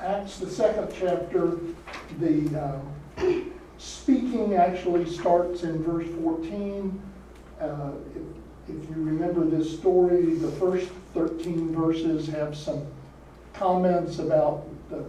Acts, 0.00 0.38
the 0.38 0.48
second 0.50 0.88
chapter, 0.98 1.58
the 2.18 2.48
um, 3.18 3.52
speaking 3.78 4.54
actually 4.54 5.04
starts 5.08 5.62
in 5.62 5.82
verse 5.82 6.08
14. 6.22 7.00
Uh, 7.60 7.90
If 8.14 8.22
if 8.68 8.90
you 8.90 8.96
remember 8.96 9.44
this 9.44 9.78
story, 9.78 10.34
the 10.34 10.50
first 10.52 10.88
13 11.14 11.72
verses 11.74 12.26
have 12.26 12.56
some 12.56 12.84
comments 13.52 14.18
about 14.18 14.66
the 14.90 15.04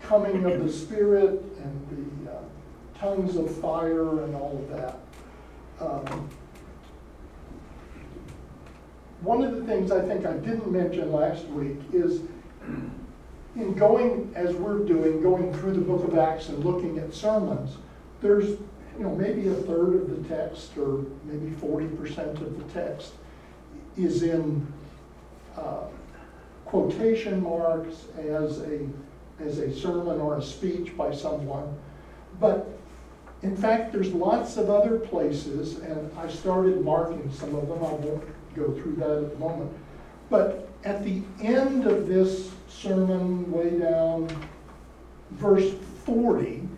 coming 0.00 0.44
of 0.44 0.64
the 0.64 0.72
Spirit 0.72 1.42
and 1.62 2.24
the 2.24 2.30
uh, 2.30 2.36
tongues 2.96 3.36
of 3.36 3.52
fire 3.56 4.22
and 4.22 4.36
all 4.36 4.56
of 4.56 4.76
that. 4.76 4.98
Um, 5.80 6.30
one 9.22 9.42
of 9.42 9.56
the 9.56 9.64
things 9.64 9.90
I 9.90 10.00
think 10.00 10.24
I 10.24 10.34
didn't 10.34 10.70
mention 10.70 11.12
last 11.12 11.44
week 11.46 11.78
is 11.92 12.20
in 13.56 13.74
going, 13.74 14.32
as 14.36 14.54
we're 14.54 14.78
doing, 14.78 15.22
going 15.22 15.52
through 15.54 15.74
the 15.74 15.80
book 15.80 16.06
of 16.06 16.16
Acts 16.16 16.48
and 16.48 16.64
looking 16.64 16.98
at 16.98 17.12
sermons, 17.12 17.76
there's, 18.22 18.50
you 18.50 19.00
know, 19.00 19.14
maybe 19.14 19.48
a 19.48 19.54
third 19.54 19.94
of 19.94 20.22
the 20.22 20.28
text 20.34 20.76
or 20.78 21.04
maybe 21.24 21.50
forty 21.56 21.88
percent 21.88 22.38
of 22.38 22.56
the 22.56 22.72
text 22.72 23.12
is 23.96 24.22
in 24.22 24.66
uh, 25.56 25.84
quotation 26.64 27.42
marks 27.42 28.06
as 28.16 28.60
a, 28.60 28.88
as 29.40 29.58
a 29.58 29.74
sermon 29.74 30.18
or 30.20 30.38
a 30.38 30.42
speech 30.42 30.96
by 30.96 31.14
someone. 31.14 31.76
But 32.40 32.66
in 33.42 33.56
fact, 33.56 33.92
there's 33.92 34.12
lots 34.12 34.56
of 34.56 34.70
other 34.70 34.98
places, 34.98 35.78
and 35.80 36.10
I 36.16 36.28
started 36.28 36.82
marking 36.82 37.30
some 37.32 37.54
of 37.54 37.68
them. 37.68 37.78
I 37.78 37.92
won't 37.92 38.24
go 38.54 38.72
through 38.72 38.96
that 38.96 39.24
at 39.24 39.32
the 39.32 39.38
moment. 39.38 39.70
But 40.30 40.68
at 40.84 41.04
the 41.04 41.22
end 41.42 41.86
of 41.86 42.06
this 42.06 42.50
sermon, 42.68 43.50
way 43.50 43.78
down, 43.78 44.28
verse 45.32 45.74
40, 46.06 46.68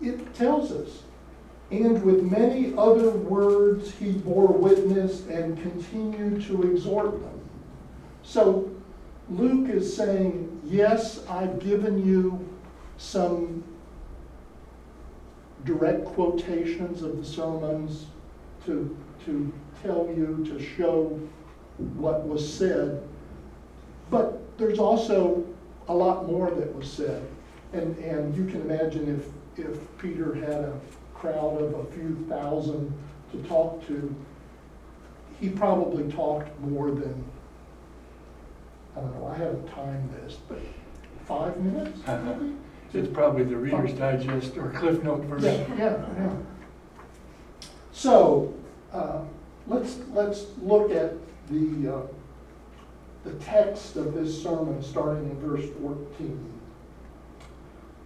it 0.00 0.34
tells 0.34 0.72
us, 0.72 1.02
and 1.70 2.02
with 2.02 2.22
many 2.22 2.74
other 2.76 3.10
words 3.10 3.92
he 3.92 4.12
bore 4.12 4.48
witness 4.48 5.26
and 5.28 5.60
continued 5.62 6.42
to 6.44 6.62
exhort 6.70 7.20
them. 7.22 7.40
So 8.22 8.70
Luke 9.28 9.68
is 9.70 9.94
saying, 9.96 10.60
yes, 10.64 11.24
I've 11.28 11.58
given 11.58 12.06
you 12.06 12.46
some 12.98 13.64
direct 15.64 16.04
quotations 16.04 17.02
of 17.02 17.16
the 17.18 17.24
sermons 17.24 18.06
to, 18.64 18.96
to 19.24 19.52
tell 19.82 20.06
you, 20.16 20.44
to 20.48 20.64
show 20.64 21.20
what 21.96 22.26
was 22.26 22.52
said. 22.52 23.02
But 24.10 24.40
there's 24.58 24.78
also 24.78 25.44
a 25.88 25.94
lot 25.94 26.26
more 26.26 26.50
that 26.50 26.74
was 26.74 26.90
said. 26.90 27.26
And, 27.72 27.96
and 27.98 28.34
you 28.36 28.46
can 28.46 28.60
imagine 28.62 29.18
if, 29.18 29.26
if 29.58 29.78
Peter 29.98 30.34
had 30.34 30.50
a 30.64 30.80
crowd 31.14 31.60
of 31.62 31.74
a 31.74 31.84
few 31.92 32.24
thousand 32.28 32.92
to 33.32 33.38
talk 33.48 33.86
to, 33.86 34.14
he 35.40 35.48
probably 35.48 36.10
talked 36.12 36.58
more 36.60 36.90
than, 36.90 37.24
I 38.96 39.00
don't 39.00 39.14
know, 39.20 39.26
I 39.26 39.36
haven't 39.36 39.66
timed 39.68 40.10
this, 40.14 40.38
but 40.48 40.58
five 41.26 41.56
minutes 41.58 42.00
maybe? 42.06 42.54
It's 42.94 43.12
probably 43.12 43.44
the 43.44 43.56
Reader's 43.56 43.92
Digest 43.92 44.56
or 44.56 44.70
Cliff 44.70 45.02
Note 45.02 45.22
Yeah, 45.22 45.28
version. 45.28 45.74
yeah, 45.78 46.06
yeah. 46.16 46.32
So, 47.92 48.54
uh, 48.92 49.20
let's, 49.66 49.96
let's 50.12 50.46
look 50.62 50.90
at 50.92 51.14
the, 51.50 51.94
uh, 51.94 52.02
the 53.24 53.32
text 53.44 53.96
of 53.96 54.14
this 54.14 54.40
sermon, 54.42 54.82
starting 54.82 55.28
in 55.30 55.38
verse 55.40 55.64
14. 55.82 56.52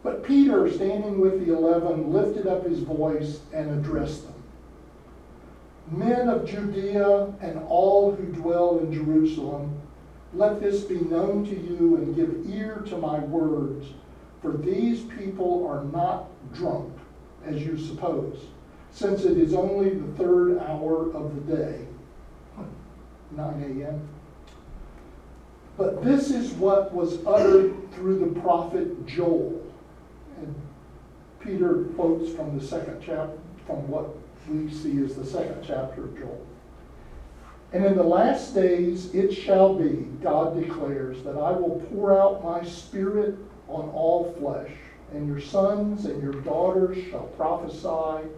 But 0.02 0.24
Peter, 0.24 0.70
standing 0.72 1.20
with 1.20 1.44
the 1.44 1.54
eleven, 1.54 2.12
lifted 2.12 2.46
up 2.46 2.64
his 2.64 2.80
voice 2.80 3.40
and 3.52 3.70
addressed 3.70 4.24
them. 4.24 4.34
Men 5.90 6.28
of 6.28 6.48
Judea 6.48 7.34
and 7.40 7.58
all 7.68 8.14
who 8.14 8.24
dwell 8.26 8.78
in 8.78 8.92
Jerusalem, 8.92 9.78
let 10.32 10.60
this 10.60 10.82
be 10.84 11.00
known 11.00 11.44
to 11.44 11.58
you 11.58 11.96
and 11.96 12.14
give 12.14 12.48
ear 12.54 12.84
to 12.88 12.96
my 12.96 13.18
words, 13.18 13.88
for 14.40 14.52
these 14.52 15.02
people 15.02 15.66
are 15.66 15.84
not 15.84 16.28
drunk, 16.54 16.94
as 17.44 17.60
you 17.60 17.76
suppose, 17.76 18.46
since 18.92 19.24
it 19.24 19.36
is 19.36 19.52
only 19.52 19.90
the 19.90 20.12
third 20.12 20.58
hour 20.60 21.12
of 21.12 21.34
the 21.34 21.56
day, 21.56 21.86
hmm, 22.54 23.36
9 23.36 23.82
a.m. 23.82 24.08
But 25.76 26.04
this 26.04 26.30
is 26.30 26.52
what 26.52 26.92
was 26.94 27.24
uttered 27.26 27.74
through 27.92 28.20
the 28.20 28.40
prophet 28.40 29.06
Joel. 29.06 29.60
And 30.40 30.54
Peter 31.40 31.84
quotes 31.96 32.32
from 32.32 32.58
the 32.58 32.64
second 32.64 33.02
chapter, 33.04 33.38
from 33.66 33.88
what 33.88 34.16
we 34.48 34.70
see 34.72 35.02
as 35.04 35.16
the 35.16 35.24
second 35.24 35.62
chapter 35.66 36.04
of 36.04 36.18
Joel. 36.18 36.46
And 37.72 37.84
in 37.84 37.96
the 37.96 38.02
last 38.02 38.54
days 38.54 39.14
it 39.14 39.32
shall 39.32 39.74
be, 39.74 40.08
God 40.22 40.58
declares, 40.60 41.22
that 41.22 41.36
I 41.36 41.52
will 41.52 41.86
pour 41.92 42.18
out 42.18 42.42
my 42.42 42.64
spirit 42.64 43.36
on 43.68 43.88
all 43.90 44.34
flesh, 44.38 44.72
and 45.12 45.28
your 45.28 45.40
sons 45.40 46.06
and 46.06 46.22
your 46.22 46.40
daughters 46.42 46.98
shall 47.10 47.26
prophesy, 47.36 48.28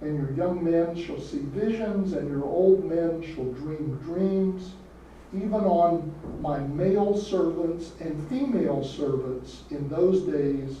and 0.00 0.16
your 0.16 0.32
young 0.32 0.64
men 0.64 0.96
shall 0.96 1.20
see 1.20 1.38
visions, 1.38 2.14
and 2.14 2.28
your 2.28 2.44
old 2.44 2.84
men 2.84 3.22
shall 3.22 3.52
dream 3.52 3.96
dreams. 4.02 4.72
Even 5.32 5.60
on 5.60 6.12
my 6.40 6.58
male 6.58 7.16
servants 7.16 7.92
and 8.00 8.28
female 8.28 8.82
servants 8.82 9.62
in 9.70 9.88
those 9.88 10.22
days 10.22 10.80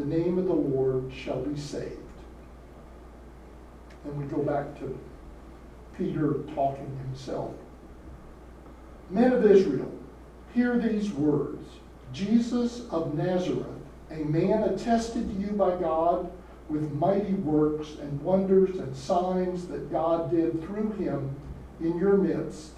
the 0.00 0.06
name 0.06 0.38
of 0.38 0.46
the 0.46 0.52
Lord 0.52 1.12
shall 1.12 1.42
be 1.42 1.58
saved. 1.60 1.96
And 4.04 4.16
we 4.16 4.24
go 4.24 4.42
back 4.42 4.78
to 4.78 4.98
Peter 5.98 6.42
talking 6.54 6.98
himself. 7.04 7.52
Men 9.10 9.34
of 9.34 9.44
Israel, 9.44 9.92
hear 10.54 10.78
these 10.78 11.10
words 11.12 11.66
Jesus 12.14 12.88
of 12.90 13.14
Nazareth, 13.14 13.66
a 14.10 14.24
man 14.24 14.62
attested 14.64 15.28
to 15.28 15.40
you 15.40 15.52
by 15.52 15.76
God 15.76 16.32
with 16.70 16.90
mighty 16.92 17.34
works 17.34 17.90
and 18.00 18.20
wonders 18.22 18.78
and 18.78 18.96
signs 18.96 19.68
that 19.68 19.92
God 19.92 20.30
did 20.30 20.64
through 20.64 20.92
him 20.92 21.36
in 21.80 21.98
your 21.98 22.16
midst, 22.16 22.72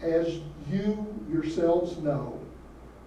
as 0.00 0.38
you 0.70 1.06
yourselves 1.30 1.98
know. 1.98 2.38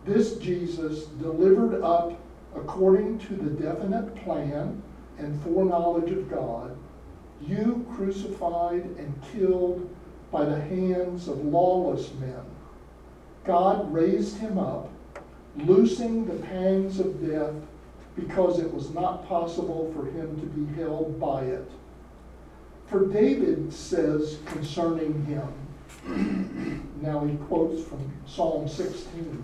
This 0.06 0.36
Jesus 0.36 1.06
delivered 1.06 1.82
up 1.82 2.20
according 2.56 3.20
to 3.20 3.36
the 3.36 3.50
definite 3.50 4.16
plan 4.16 4.82
and 5.18 5.42
foreknowledge 5.44 6.12
of 6.12 6.30
God 6.30 6.78
you 7.42 7.86
crucified 7.96 8.84
and 8.98 9.22
killed 9.34 9.90
by 10.32 10.46
the 10.46 10.60
hands 10.60 11.28
of 11.28 11.44
lawless 11.46 12.14
men. 12.16 12.42
God 13.44 13.94
raised 13.94 14.38
him 14.38 14.58
up, 14.58 14.90
loosing 15.56 16.26
the 16.26 16.44
pangs 16.46 17.00
of 17.00 17.26
death, 17.26 17.54
because 18.16 18.60
it 18.60 18.74
was 18.74 18.92
not 18.92 19.28
possible 19.28 19.94
for 19.94 20.06
him 20.06 20.40
to 20.40 20.46
be 20.48 20.82
held 20.82 21.20
by 21.20 21.42
it. 21.44 21.70
For 22.88 23.06
David 23.08 23.74
says 23.74 24.40
concerning 24.46 25.26
him, 25.26 26.88
now 27.02 27.26
he 27.26 27.36
quotes 27.48 27.84
from 27.88 28.12
Psalm 28.26 28.68
16 28.68 29.44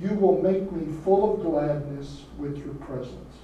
You 0.00 0.14
will 0.14 0.42
make 0.42 0.70
me 0.72 0.92
full 1.04 1.34
of 1.34 1.42
gladness 1.42 2.24
with 2.38 2.58
your 2.58 2.74
presence. 2.74 3.34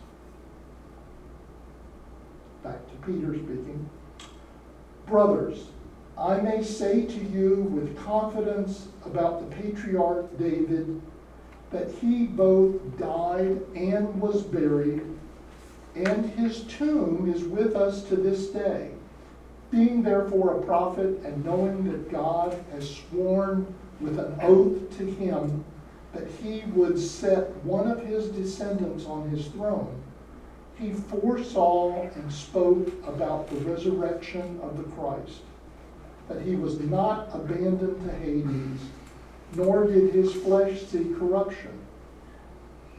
Back 2.63 2.81
to 2.89 3.07
Peter 3.07 3.35
speaking. 3.35 3.89
Brothers, 5.07 5.69
I 6.19 6.41
may 6.41 6.63
say 6.63 7.07
to 7.07 7.25
you 7.25 7.63
with 7.63 7.97
confidence 7.97 8.89
about 9.07 9.39
the 9.41 9.57
patriarch 9.57 10.37
David 10.37 11.01
that 11.71 11.91
he 12.01 12.25
both 12.27 12.99
died 12.99 13.61
and 13.77 14.21
was 14.21 14.43
buried, 14.43 15.03
and 15.95 16.31
his 16.31 16.63
tomb 16.65 17.33
is 17.33 17.45
with 17.45 17.77
us 17.77 18.03
to 18.05 18.17
this 18.17 18.49
day. 18.49 18.91
Being 19.71 20.03
therefore 20.03 20.59
a 20.59 20.63
prophet, 20.65 21.21
and 21.25 21.45
knowing 21.45 21.85
that 21.85 22.11
God 22.11 22.65
has 22.73 22.97
sworn 22.97 23.67
with 24.01 24.19
an 24.19 24.39
oath 24.41 24.97
to 24.97 25.05
him 25.05 25.65
that 26.13 26.27
he 26.43 26.65
would 26.73 26.99
set 26.99 27.55
one 27.65 27.91
of 27.91 28.05
his 28.05 28.29
descendants 28.29 29.05
on 29.07 29.29
his 29.29 29.47
throne, 29.49 30.03
he 30.79 30.93
foresaw 30.93 32.03
and 32.15 32.33
spoke 32.33 32.89
about 33.07 33.49
the 33.49 33.57
resurrection 33.57 34.61
of 34.63 34.77
the 34.77 34.85
Christ, 34.95 35.41
that 36.29 36.43
he 36.43 36.55
was 36.55 36.79
not 36.81 37.29
abandoned 37.33 38.05
to 38.05 38.17
Hades, 38.17 38.81
nor 39.55 39.87
did 39.87 40.13
his 40.13 40.33
flesh 40.35 40.83
see 40.83 41.15
corruption. 41.19 41.73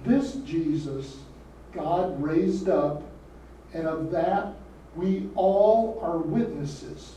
This 0.04 0.36
Jesus 0.46 1.18
God 1.72 2.22
raised 2.22 2.70
up, 2.70 3.04
and 3.74 3.88
of 3.88 4.12
that 4.12 4.56
we 4.96 5.30
all 5.36 6.00
are 6.02 6.18
witnesses. 6.18 7.16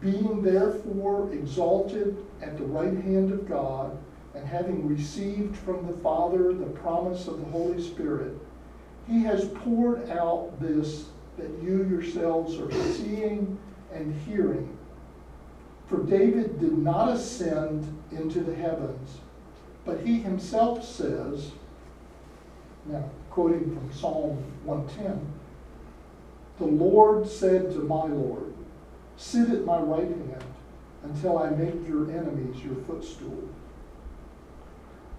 Being 0.00 0.42
therefore 0.42 1.32
exalted 1.32 2.16
at 2.42 2.56
the 2.56 2.64
right 2.64 2.96
hand 3.04 3.32
of 3.32 3.48
God, 3.48 3.98
and 4.34 4.46
having 4.46 4.86
received 4.86 5.56
from 5.56 5.86
the 5.86 5.96
Father 5.98 6.52
the 6.52 6.66
promise 6.66 7.26
of 7.26 7.40
the 7.40 7.50
Holy 7.50 7.82
Spirit, 7.82 8.32
he 9.06 9.22
has 9.22 9.46
poured 9.46 10.08
out 10.10 10.60
this 10.60 11.06
that 11.36 11.50
you 11.62 11.84
yourselves 11.84 12.58
are 12.58 12.70
seeing 12.92 13.58
and 13.92 14.14
hearing. 14.22 14.76
For 15.88 15.98
David 15.98 16.60
did 16.60 16.78
not 16.78 17.08
ascend 17.08 17.84
into 18.12 18.40
the 18.40 18.54
heavens, 18.54 19.18
but 19.84 20.00
he 20.00 20.20
himself 20.20 20.84
says, 20.84 21.50
now 22.86 23.10
quoting 23.30 23.74
from 23.74 23.92
Psalm 23.92 24.44
110, 24.64 25.32
the 26.58 26.66
Lord 26.66 27.28
said 27.28 27.72
to 27.72 27.78
my 27.78 28.04
Lord, 28.04 28.52
Sit 29.16 29.50
at 29.50 29.64
my 29.64 29.78
right 29.78 30.02
hand 30.02 30.44
until 31.02 31.38
I 31.38 31.50
make 31.50 31.86
your 31.88 32.10
enemies 32.10 32.62
your 32.64 32.76
footstool. 32.86 33.48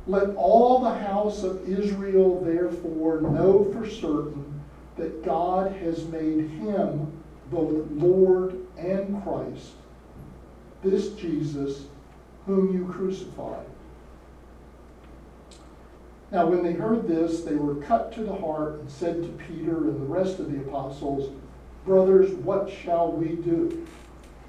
Let 0.07 0.35
all 0.35 0.79
the 0.79 0.97
house 0.97 1.43
of 1.43 1.67
Israel 1.67 2.43
therefore 2.43 3.21
know 3.21 3.71
for 3.71 3.87
certain 3.87 4.61
that 4.97 5.23
God 5.23 5.71
has 5.77 6.05
made 6.05 6.49
him 6.49 7.11
both 7.51 7.89
Lord 7.91 8.57
and 8.77 9.21
Christ, 9.23 9.71
this 10.83 11.09
Jesus 11.09 11.85
whom 12.45 12.73
you 12.73 12.91
crucified. 12.91 13.65
Now, 16.31 16.47
when 16.47 16.63
they 16.63 16.73
heard 16.73 17.07
this, 17.07 17.41
they 17.41 17.55
were 17.55 17.75
cut 17.75 18.13
to 18.13 18.23
the 18.23 18.35
heart 18.35 18.79
and 18.79 18.89
said 18.89 19.21
to 19.21 19.45
Peter 19.45 19.77
and 19.77 20.01
the 20.01 20.05
rest 20.05 20.39
of 20.39 20.51
the 20.51 20.59
apostles, 20.61 21.29
Brothers, 21.85 22.31
what 22.31 22.71
shall 22.71 23.11
we 23.11 23.35
do? 23.35 23.85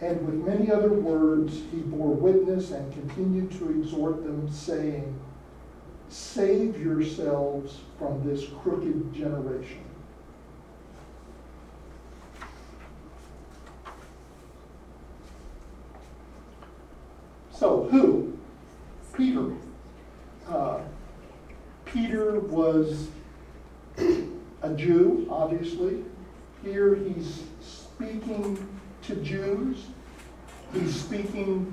And 0.00 0.26
with 0.26 0.34
many 0.46 0.70
other 0.70 0.92
words, 0.92 1.54
he 1.70 1.78
bore 1.78 2.10
witness 2.10 2.72
and 2.72 2.92
continued 2.92 3.52
to 3.52 3.70
exhort 3.70 4.24
them, 4.24 4.50
saying, 4.50 5.18
Save 6.08 6.78
yourselves 6.80 7.80
from 7.98 8.22
this 8.28 8.44
crooked 8.62 9.12
generation. 9.14 9.84
So, 17.52 17.88
who? 17.90 18.36
Peter. 19.14 19.52
Uh, 20.48 20.80
Peter 21.84 22.40
was 22.40 23.08
a 24.62 24.74
Jew, 24.74 25.26
obviously. 25.30 26.04
Here 26.62 26.94
he's 26.94 27.44
speaking 27.60 28.73
to 29.06 29.16
Jews. 29.16 29.86
He's 30.72 30.94
speaking 30.94 31.72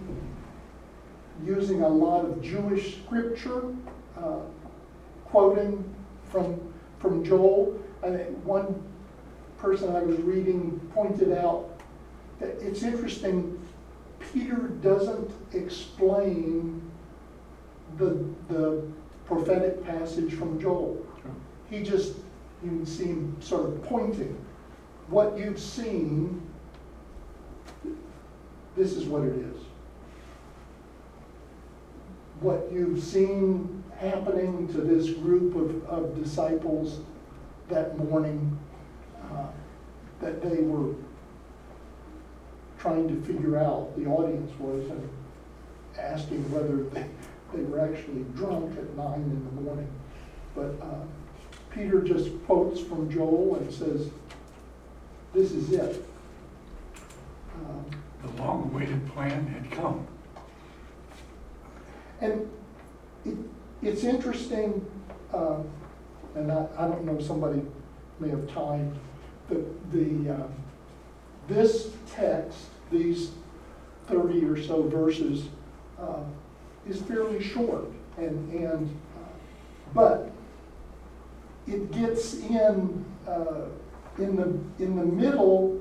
using 1.45 1.81
a 1.81 1.87
lot 1.87 2.25
of 2.25 2.41
Jewish 2.41 2.97
scripture, 2.97 3.73
uh, 4.17 4.41
quoting 5.25 5.83
from, 6.29 6.73
from 6.99 7.23
Joel. 7.23 7.79
And 8.03 8.43
one 8.43 8.83
person 9.57 9.95
I 9.95 10.01
was 10.01 10.19
reading 10.19 10.79
pointed 10.93 11.31
out 11.37 11.79
that 12.39 12.57
it's 12.61 12.83
interesting, 12.83 13.59
Peter 14.19 14.69
doesn't 14.81 15.31
explain 15.53 16.81
the, 17.97 18.25
the 18.49 18.83
prophetic 19.25 19.83
passage 19.85 20.33
from 20.33 20.59
Joel. 20.59 21.05
He 21.69 21.83
just, 21.83 22.15
you 22.63 22.69
can 22.69 22.85
see 22.85 23.05
him 23.05 23.37
sort 23.39 23.65
of 23.65 23.83
pointing. 23.83 24.37
What 25.07 25.37
you've 25.37 25.59
seen 25.59 26.41
this 28.75 28.93
is 28.93 29.05
what 29.05 29.23
it 29.23 29.35
is. 29.35 29.57
What 32.39 32.71
you've 32.71 33.03
seen 33.03 33.83
happening 33.97 34.67
to 34.69 34.81
this 34.81 35.11
group 35.11 35.55
of, 35.55 35.85
of 35.85 36.21
disciples 36.21 37.01
that 37.69 37.97
morning, 37.97 38.57
uh, 39.31 39.47
that 40.19 40.41
they 40.41 40.61
were 40.61 40.95
trying 42.79 43.07
to 43.07 43.21
figure 43.27 43.57
out, 43.57 43.95
the 43.95 44.05
audience 44.07 44.51
was, 44.59 44.89
and 44.89 45.09
asking 45.99 46.51
whether 46.51 46.83
they, 46.89 47.05
they 47.53 47.63
were 47.63 47.79
actually 47.79 48.23
drunk 48.35 48.75
at 48.77 48.95
nine 48.97 49.21
in 49.21 49.45
the 49.45 49.61
morning. 49.61 49.87
But 50.55 50.75
uh, 50.81 51.05
Peter 51.69 52.01
just 52.01 52.29
quotes 52.45 52.79
from 52.81 53.09
Joel 53.09 53.55
and 53.55 53.71
says, 53.71 54.09
This 55.33 55.51
is 55.51 55.71
it. 55.71 56.05
Um, 57.55 57.85
The 58.23 58.43
long-awaited 58.43 59.11
plan 59.13 59.47
had 59.47 59.71
come. 59.71 60.07
And 62.19 62.49
it, 63.25 63.35
it's 63.81 64.03
interesting, 64.03 64.85
um, 65.33 65.67
and 66.35 66.51
I, 66.51 66.67
I 66.77 66.87
don't 66.87 67.03
know, 67.03 67.19
somebody 67.19 67.61
may 68.19 68.29
have 68.29 68.47
timed, 68.51 68.97
the, 69.49 69.65
the, 69.91 70.33
uh, 70.33 70.47
this 71.47 71.89
text, 72.11 72.65
these 72.91 73.31
thirty 74.07 74.45
or 74.45 74.61
so 74.61 74.83
verses, 74.83 75.45
uh, 75.99 76.23
is 76.87 77.01
fairly 77.01 77.41
short, 77.41 77.85
and, 78.17 78.53
and, 78.53 78.99
uh, 79.17 79.29
but 79.93 80.31
it 81.67 81.91
gets 81.91 82.35
in, 82.35 83.03
uh, 83.27 83.65
in 84.19 84.35
the, 84.35 84.83
in 84.83 84.95
the 84.95 85.05
middle, 85.05 85.79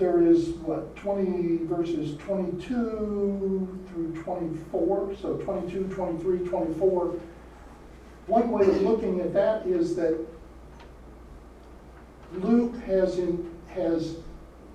there 0.00 0.22
is, 0.22 0.48
what, 0.64 0.96
20 0.96 1.66
verses 1.66 2.16
22 2.16 3.78
through 3.86 4.22
24, 4.22 5.14
so 5.20 5.36
22, 5.36 5.88
23, 5.94 6.38
24. 6.48 7.14
One 8.26 8.50
way 8.50 8.66
of 8.66 8.82
looking 8.82 9.20
at 9.20 9.32
that 9.34 9.66
is 9.66 9.94
that 9.96 10.18
Luke 12.32 12.76
has 12.84 13.18
in, 13.18 13.50
has 13.68 14.16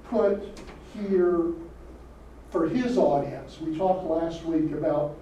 put 0.09 0.59
here 0.93 1.53
for 2.51 2.69
his 2.69 2.97
audience. 2.97 3.59
We 3.59 3.75
talked 3.75 4.05
last 4.05 4.45
week 4.45 4.71
about 4.73 5.17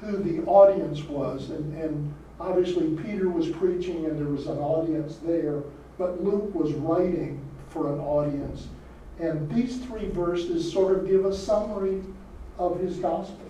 who 0.00 0.16
the 0.16 0.44
audience 0.46 1.02
was, 1.04 1.50
and, 1.50 1.76
and 1.76 2.14
obviously 2.40 2.96
Peter 3.02 3.28
was 3.28 3.48
preaching 3.48 4.06
and 4.06 4.18
there 4.18 4.32
was 4.32 4.46
an 4.46 4.58
audience 4.58 5.18
there, 5.24 5.62
but 5.98 6.24
Luke 6.24 6.54
was 6.54 6.72
writing 6.72 7.40
for 7.68 7.92
an 7.92 8.00
audience. 8.00 8.68
And 9.18 9.50
these 9.50 9.78
three 9.78 10.08
verses 10.08 10.70
sort 10.70 10.96
of 10.96 11.06
give 11.08 11.24
a 11.24 11.34
summary 11.34 12.02
of 12.58 12.78
his 12.80 12.96
gospel. 12.96 13.48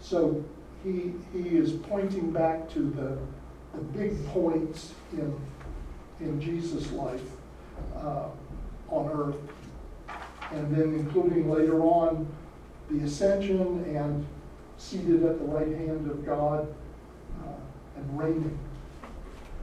So 0.00 0.44
he, 0.84 1.12
he 1.32 1.56
is 1.56 1.72
pointing 1.72 2.30
back 2.30 2.68
to 2.70 2.90
the, 2.90 3.18
the 3.76 3.84
big 3.98 4.26
points 4.28 4.92
in, 5.12 5.38
in 6.20 6.40
Jesus' 6.40 6.90
life 6.92 7.22
uh, 7.96 8.28
on 8.88 9.10
earth. 9.12 9.36
And 10.52 10.74
then 10.74 10.94
including 10.94 11.48
later 11.48 11.80
on 11.82 12.26
the 12.90 13.04
ascension 13.04 13.84
and 13.84 14.26
seated 14.76 15.24
at 15.24 15.38
the 15.38 15.44
right 15.44 15.68
hand 15.68 16.10
of 16.10 16.26
God 16.26 16.74
uh, 17.44 17.52
and 17.96 18.18
reigning. 18.18 18.58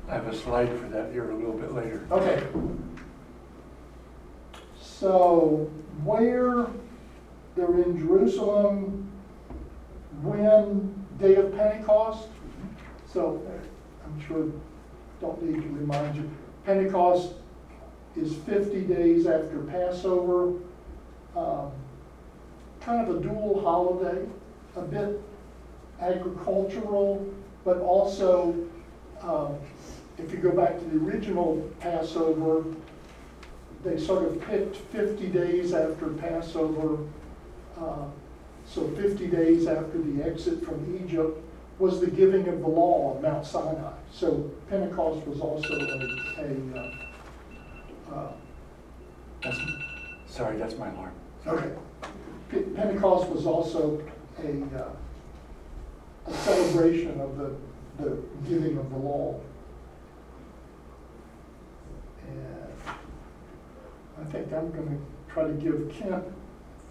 I 0.08 0.14
have 0.14 0.28
a 0.28 0.36
slide 0.36 0.70
for 0.80 0.88
that 0.88 1.12
here 1.12 1.30
a 1.30 1.36
little 1.36 1.54
bit 1.54 1.74
later. 1.74 2.08
Okay. 2.10 2.42
So 5.00 5.70
where 6.04 6.66
they're 7.56 7.84
in 7.84 8.00
Jerusalem, 8.00 9.12
when 10.24 11.06
day 11.20 11.36
of 11.36 11.56
Pentecost, 11.56 12.30
so 13.06 13.40
I'm 14.04 14.28
sure, 14.28 14.48
don't 15.22 15.40
need 15.44 15.62
to 15.62 15.70
remind 15.70 16.16
you, 16.16 16.28
Pentecost 16.66 17.34
is 18.16 18.36
50 18.38 18.82
days 18.82 19.28
after 19.28 19.60
Passover. 19.64 20.54
Um, 21.36 21.72
Kind 22.80 23.08
of 23.08 23.18
a 23.18 23.20
dual 23.20 23.62
holiday, 23.62 24.26
a 24.78 24.82
bit 24.82 25.22
agricultural, 26.00 27.28
but 27.66 27.80
also, 27.80 28.56
um, 29.22 29.58
if 30.18 30.32
you 30.32 30.38
go 30.38 30.52
back 30.52 30.80
to 30.80 30.86
the 30.86 31.06
original 31.06 31.70
Passover, 31.82 32.64
they 33.84 33.98
sort 34.00 34.24
of 34.26 34.42
picked 34.42 34.76
50 34.76 35.28
days 35.28 35.74
after 35.74 36.08
Passover. 36.10 36.98
uh, 37.80 38.06
So 38.66 38.88
50 38.90 39.28
days 39.28 39.68
after 39.68 39.98
the 39.98 40.24
exit 40.24 40.64
from 40.66 41.00
Egypt 41.04 41.40
was 41.80 42.00
the 42.02 42.08
giving 42.08 42.48
of 42.48 42.60
the 42.62 42.68
law 42.68 43.14
on 43.16 43.22
Mount 43.22 43.46
Sinai. 43.46 43.94
So 44.12 44.50
Pentecost 44.70 45.26
was 45.28 45.40
also 45.40 45.74
a, 45.80 46.42
a, 46.42 46.80
uh, 46.80 48.16
uh, 48.16 48.32
That's, 49.44 49.60
sorry, 50.26 50.58
that's 50.58 50.76
my 50.78 50.90
alarm. 50.90 51.12
okay. 51.46 51.72
Pe- 52.50 52.64
Pentecost 52.76 53.30
was 53.30 53.46
also 53.46 54.02
a, 54.44 54.78
uh, 54.78 54.90
a 56.26 56.34
celebration 56.34 57.20
of 57.22 57.38
the, 57.38 57.56
the 58.04 58.18
giving 58.50 58.78
of 58.78 58.90
the 58.90 58.98
law. 58.98 59.40
And 62.28 62.67
I 64.20 64.24
think 64.32 64.52
I'm 64.54 64.72
gonna 64.72 64.98
try 65.32 65.44
to 65.46 65.54
give 65.54 65.92
Kent 65.98 66.24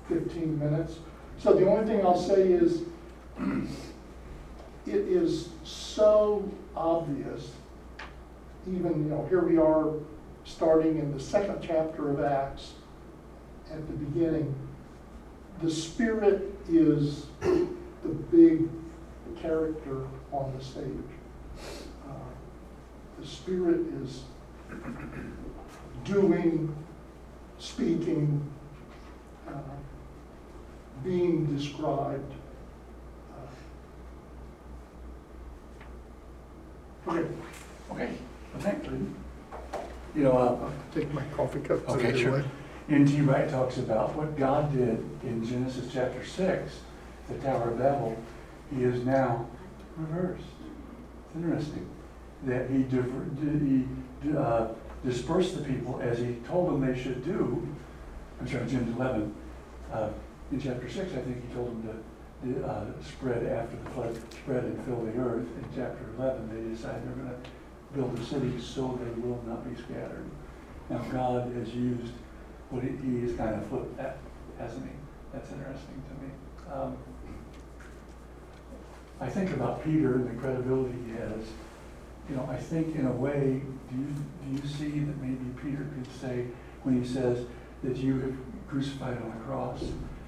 fifteen 0.09 0.59
minutes. 0.59 0.99
So 1.39 1.53
the 1.55 1.69
only 1.69 1.87
thing 1.87 2.05
I'll 2.05 2.19
say 2.19 2.53
is, 2.53 2.83
it 4.87 4.95
is 4.95 5.51
so 5.65 6.51
obvious, 6.75 7.51
even, 8.67 9.05
you 9.05 9.11
know, 9.11 9.27
here 9.29 9.43
we 9.45 9.59
are, 9.59 9.93
starting 10.45 10.99
in 10.99 11.13
the 11.13 11.21
second 11.21 11.59
chapter 11.61 12.11
of 12.11 12.21
Acts, 12.21 12.75
at 13.71 13.87
the 13.87 13.93
beginning, 13.95 14.55
the 15.63 15.71
Spirit 15.71 16.55
is 16.71 17.27
the 17.41 17.69
big 18.31 18.69
character 19.41 20.07
on 20.33 20.53
the 20.57 20.65
stage. 20.65 20.87
Uh, 22.09 23.21
The 23.21 23.27
Spirit 23.27 23.81
is 24.03 24.23
doing, 26.05 26.75
speaking, 27.59 28.43
uh, 29.49 29.53
being 31.05 31.47
described. 31.57 32.33
Uh, 33.33 33.51
Okay, 37.09 37.29
Okay, 37.93 38.11
well, 38.53 38.63
thanks, 38.63 38.87
Lynn. 38.89 39.15
You 40.15 40.25
know, 40.25 40.33
uh, 40.33 40.59
I'll 40.65 40.73
take 40.95 41.13
my 41.13 41.23
coffee 41.37 41.61
cup. 41.61 41.89
Okay, 41.91 42.13
the 42.13 42.19
sure. 42.19 42.33
way. 42.33 42.45
N.T. 42.89 43.21
Wright 43.23 43.49
talks 43.49 43.79
about 43.79 44.15
what 44.15 44.37
God 44.37 44.73
did 44.73 45.05
in 45.25 45.45
Genesis 45.45 45.91
chapter 45.93 46.25
six, 46.25 46.81
the 47.29 47.35
Tower 47.39 47.71
of 47.71 47.79
Babel, 47.79 48.17
he 48.75 48.83
is 48.85 49.05
now 49.05 49.47
reversed. 49.97 50.45
It's 51.35 51.45
interesting 51.45 51.89
that 52.45 52.71
he, 52.71 52.85
diver- 52.85 53.25
di- 53.41 53.85
he 54.23 54.37
uh, 54.37 54.69
dispersed 55.07 55.57
the 55.57 55.63
people 55.63 56.01
as 56.03 56.19
he 56.19 56.35
told 56.47 56.69
them 56.69 56.87
they 56.87 57.01
should 57.01 57.25
do. 57.25 57.67
I'm 58.41 58.49
sorry, 58.49 58.67
James 58.67 58.95
eleven. 58.97 59.35
Uh, 59.93 60.11
In 60.53 60.61
chapter 60.61 60.89
six, 60.91 61.13
I 61.13 61.21
think 61.23 61.49
he 61.49 61.55
told 61.55 61.69
them 61.69 62.03
to, 62.45 62.61
to, 62.61 62.67
uh, 62.67 62.85
spread 63.03 63.47
after 63.47 63.77
the 63.77 63.91
flood, 63.91 64.33
spread 64.33 64.65
and 64.65 64.85
fill 64.85 65.01
the 65.05 65.19
earth. 65.19 65.47
In 65.47 65.65
chapter 65.75 66.05
eleven, 66.19 66.49
they 66.51 66.71
decide 66.75 67.03
they're 67.05 67.25
gonna 67.25 67.37
build 67.95 68.19
a 68.19 68.25
city 68.25 68.61
so 68.61 68.99
they 69.03 69.21
will 69.21 69.43
not 69.47 69.69
be 69.69 69.75
scattered. 69.81 70.27
Now, 70.91 70.99
God 71.13 71.53
has 71.55 71.75
used 71.75 72.13
what 72.71 72.83
he, 72.83 72.91
he 72.91 73.23
has 73.23 73.33
kind 73.37 73.55
of 73.55 73.67
flipped 73.67 73.97
that, 73.97 74.19
hasn't 74.59 74.85
he? 74.85 74.93
That's 75.33 75.51
interesting 75.51 76.03
to 76.09 76.25
me. 76.25 76.31
Um, 76.73 76.97
I 79.21 79.29
think 79.29 79.51
about 79.53 79.83
Peter 79.83 80.17
and 80.17 80.29
the 80.29 80.41
credibility 80.41 80.95
he 81.07 81.13
has. 81.13 81.43
You 82.29 82.37
know, 82.37 82.49
I 82.51 82.57
think 82.57 82.97
in 82.97 83.07
a 83.07 83.13
way, 83.13 83.63
do 83.91 83.97
you, 83.97 84.09
do 84.45 84.63
you 84.63 84.69
see 84.69 85.01
that 85.01 85.17
maybe 85.23 85.45
Peter 85.63 85.87
could 85.95 86.13
say, 86.21 86.47
when 86.83 87.01
he 87.01 87.07
says 87.07 87.47
that 87.83 87.97
you 87.97 88.21
have 88.21 88.35
crucified 88.69 89.17
on 89.23 89.31
the 89.31 89.45
cross, 89.45 89.85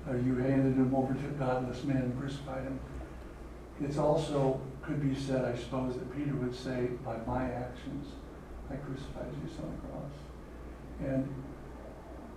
or 0.08 0.16
you 0.16 0.36
handed 0.36 0.74
him 0.74 0.94
over 0.94 1.12
to 1.12 1.26
a 1.26 1.32
godless 1.32 1.84
man 1.84 1.98
and 1.98 2.18
crucified 2.18 2.62
him? 2.62 2.78
It's 3.80 3.98
also, 3.98 4.60
could 4.82 5.00
be 5.02 5.14
said, 5.14 5.44
I 5.44 5.56
suppose, 5.56 5.94
that 5.94 6.16
Peter 6.16 6.34
would 6.34 6.54
say, 6.54 6.88
by 7.04 7.16
my 7.26 7.44
actions, 7.44 8.08
I 8.70 8.76
crucified 8.76 9.26
Jesus 9.42 9.58
on 9.60 9.70
the 9.70 9.88
cross. 9.88 10.12
And 11.00 11.28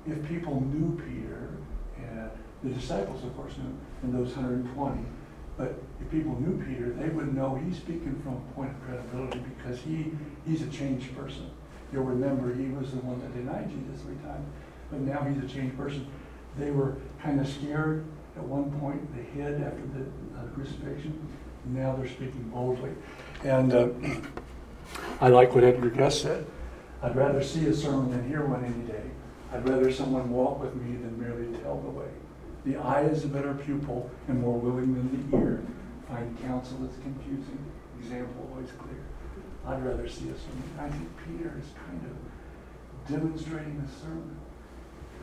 if 0.08 0.28
people 0.28 0.62
knew 0.62 1.00
Peter, 1.04 1.52
and 1.98 2.30
the 2.64 2.70
disciples, 2.70 3.24
of 3.24 3.36
course, 3.36 3.58
knew, 3.58 3.78
and 4.04 4.14
those 4.14 4.36
120, 4.36 5.04
but 5.58 5.76
if 6.00 6.10
people 6.10 6.40
knew 6.40 6.64
Peter, 6.66 6.92
they 6.92 7.10
would 7.10 7.36
know 7.36 7.56
he's 7.56 7.78
speaking 7.78 8.20
from 8.24 8.34
a 8.36 8.56
point 8.56 8.72
of 8.72 8.82
credibility 8.84 9.40
because 9.58 9.80
he, 9.82 10.12
he's 10.46 10.62
a 10.62 10.68
changed 10.68 11.16
person. 11.16 11.50
You'll 11.92 12.04
remember 12.04 12.54
he 12.54 12.70
was 12.70 12.92
the 12.92 12.98
one 12.98 13.20
that 13.22 13.34
denied 13.34 13.70
Jesus 13.70 14.02
three 14.02 14.16
times, 14.16 14.48
but 14.90 15.02
now 15.02 15.24
he's 15.24 15.44
a 15.44 15.48
changed 15.48 15.78
person. 15.78 16.08
They 16.58 16.72
were 16.72 16.96
kind 17.22 17.40
of 17.40 17.48
scared 17.48 18.06
at 18.38 18.44
one 18.44 18.72
point, 18.80 19.02
they 19.16 19.24
hid 19.24 19.62
after 19.62 19.82
the 19.94 20.06
uh, 20.40 20.44
crucifixion. 20.56 21.20
Now 21.66 21.96
they're 21.96 22.08
speaking 22.08 22.50
boldly. 22.54 22.92
And 23.44 23.74
uh, 23.74 23.90
I 25.22 25.28
like 25.28 25.54
what 25.54 25.64
Edgar 25.64 25.90
Guest 25.90 26.22
said. 26.22 26.46
I'd 27.04 27.16
rather 27.16 27.44
see 27.44 27.66
a 27.68 27.74
sermon 27.74 28.12
than 28.12 28.28
hear 28.28 28.46
one 28.46 28.64
any 28.64 28.88
day. 28.88 29.04
I'd 29.54 29.68
rather 29.68 29.92
someone 29.92 30.30
walk 30.30 30.62
with 30.62 30.76
me 30.76 30.96
than 30.96 31.20
merely 31.20 31.58
tell 31.60 31.80
the 31.80 31.90
way. 31.90 32.08
The 32.66 32.78
eye 32.78 33.04
is 33.04 33.24
a 33.24 33.28
better 33.28 33.54
pupil 33.54 34.10
and 34.28 34.40
more 34.40 34.58
willing 34.58 34.94
than 34.94 35.32
the 35.32 35.38
ear. 35.38 35.64
Find 36.08 36.40
counsel 36.42 36.78
that's 36.82 36.98
confusing, 37.02 37.60
example 38.00 38.50
always 38.52 38.70
clear. 38.72 39.04
I'd 39.66 39.84
rather 39.84 40.08
see 40.08 40.30
a 40.30 40.38
sermon. 40.38 40.64
I 40.80 40.90
think 40.90 41.10
Peter 41.26 41.56
is 41.60 41.70
kind 41.88 42.02
of 42.06 43.12
demonstrating 43.12 43.84
a 43.86 44.02
sermon, 44.02 44.38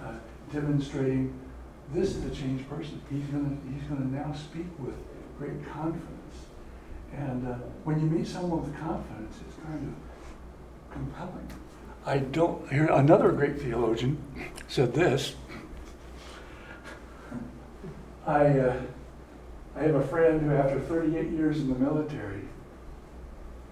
uh, 0.04 0.14
demonstrating 0.52 1.38
this 1.92 2.16
is 2.16 2.24
a 2.24 2.30
changed 2.30 2.68
person. 2.68 3.00
He's 3.10 3.24
gonna 3.26 3.56
he's 3.72 3.82
gonna 3.88 4.06
now 4.06 4.32
speak 4.34 4.66
with 4.78 4.94
great 5.38 5.64
confidence. 5.72 6.34
And 7.12 7.48
uh, 7.48 7.54
when 7.84 8.00
you 8.00 8.06
meet 8.06 8.26
someone 8.26 8.62
with 8.62 8.78
confidence, 8.78 9.36
it's 9.46 9.56
kind 9.64 9.88
of 9.88 10.92
compelling. 10.92 11.48
I 12.04 12.18
don't, 12.18 12.68
here, 12.70 12.86
another 12.86 13.32
great 13.32 13.60
theologian 13.60 14.22
said 14.66 14.94
this. 14.94 15.34
I, 18.28 18.58
uh, 18.58 18.76
I 19.74 19.80
have 19.84 19.94
a 19.94 20.06
friend 20.06 20.42
who, 20.42 20.54
after 20.54 20.78
38 20.80 21.30
years 21.30 21.60
in 21.60 21.68
the 21.72 21.78
military, 21.78 22.42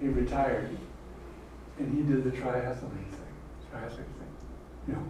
he 0.00 0.08
retired 0.08 0.70
and 1.78 1.94
he 1.94 2.02
did 2.02 2.24
the 2.24 2.30
triathlon 2.30 2.90
thing. 2.90 3.34
Triathlon 3.70 3.90
thing. 3.96 4.32
You 4.88 4.94
know, 4.94 5.04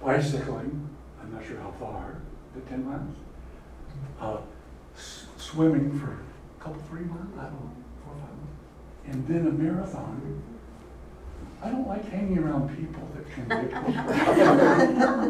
bicycling, 0.00 0.88
I'm 1.20 1.32
not 1.34 1.44
sure 1.44 1.58
how 1.58 1.72
far, 1.80 2.20
the 2.54 2.60
ten 2.60 2.86
miles. 2.86 3.16
Uh, 4.20 4.36
s- 4.96 5.26
swimming 5.36 5.98
for 5.98 6.12
a 6.12 6.62
couple, 6.62 6.80
three 6.82 7.00
miles, 7.00 7.26
I 7.36 7.42
don't 7.44 7.54
know, 7.54 7.72
four 8.04 8.14
or 8.14 8.20
five 8.20 8.30
miles. 8.30 8.56
And 9.06 9.26
then 9.26 9.46
a 9.48 9.50
marathon. 9.50 10.42
I 11.66 11.70
don't 11.70 11.88
like 11.88 12.08
hanging 12.08 12.38
around 12.38 12.76
people 12.76 13.08
that 13.16 13.28
convict 13.32 13.72
me. 13.72 13.94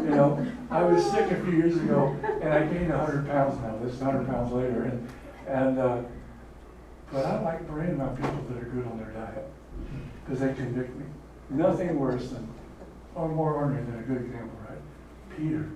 You 0.07 0.15
know, 0.15 0.47
I 0.69 0.83
was 0.83 1.03
sick 1.03 1.31
a 1.31 1.43
few 1.43 1.53
years 1.53 1.75
ago 1.77 2.15
and 2.43 2.53
I 2.53 2.63
gained 2.67 2.91
a 2.91 2.97
hundred 2.97 3.27
pounds 3.27 3.59
now, 3.59 3.75
this 3.81 3.95
is 3.95 4.01
hundred 4.01 4.27
pounds 4.27 4.51
later, 4.53 4.83
and, 4.83 5.07
and, 5.47 5.79
uh, 5.79 6.01
but 7.11 7.25
I 7.25 7.41
like 7.41 7.65
being 7.65 7.99
around 7.99 8.17
people 8.17 8.45
that 8.49 8.61
are 8.61 8.69
good 8.69 8.85
on 8.85 8.99
their 8.99 9.09
diet, 9.11 9.49
because 10.23 10.41
they 10.41 10.53
convict 10.53 10.95
me. 10.95 11.05
Nothing 11.49 11.97
worse 11.97 12.29
than, 12.29 12.47
or 13.15 13.29
more 13.29 13.55
ordinary 13.55 13.85
than 13.85 13.97
a 13.97 14.03
good 14.03 14.21
example, 14.21 14.59
right? 14.69 14.77
Peter, 15.35 15.69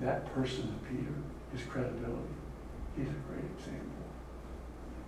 that 0.00 0.34
person 0.34 0.64
of 0.64 0.88
Peter, 0.88 1.14
his 1.52 1.62
credibility, 1.68 2.34
he's 2.96 3.06
a 3.06 3.20
great 3.30 3.44
example. 3.56 3.86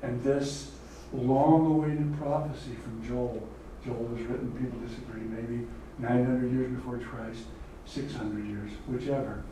And 0.02 0.22
this 0.22 0.70
long-awaited 1.12 2.16
prophecy 2.18 2.76
from 2.82 3.04
Joel, 3.04 3.48
Joel 3.84 4.04
was 4.04 4.22
written, 4.22 4.50
people 4.52 4.78
disagree, 4.80 5.22
maybe 5.22 5.66
nine 5.98 6.24
hundred 6.24 6.52
years 6.52 6.72
before 6.72 6.98
Christ, 6.98 7.44
six 7.84 8.14
hundred 8.14 8.46
years, 8.46 8.70
whichever. 8.86 9.42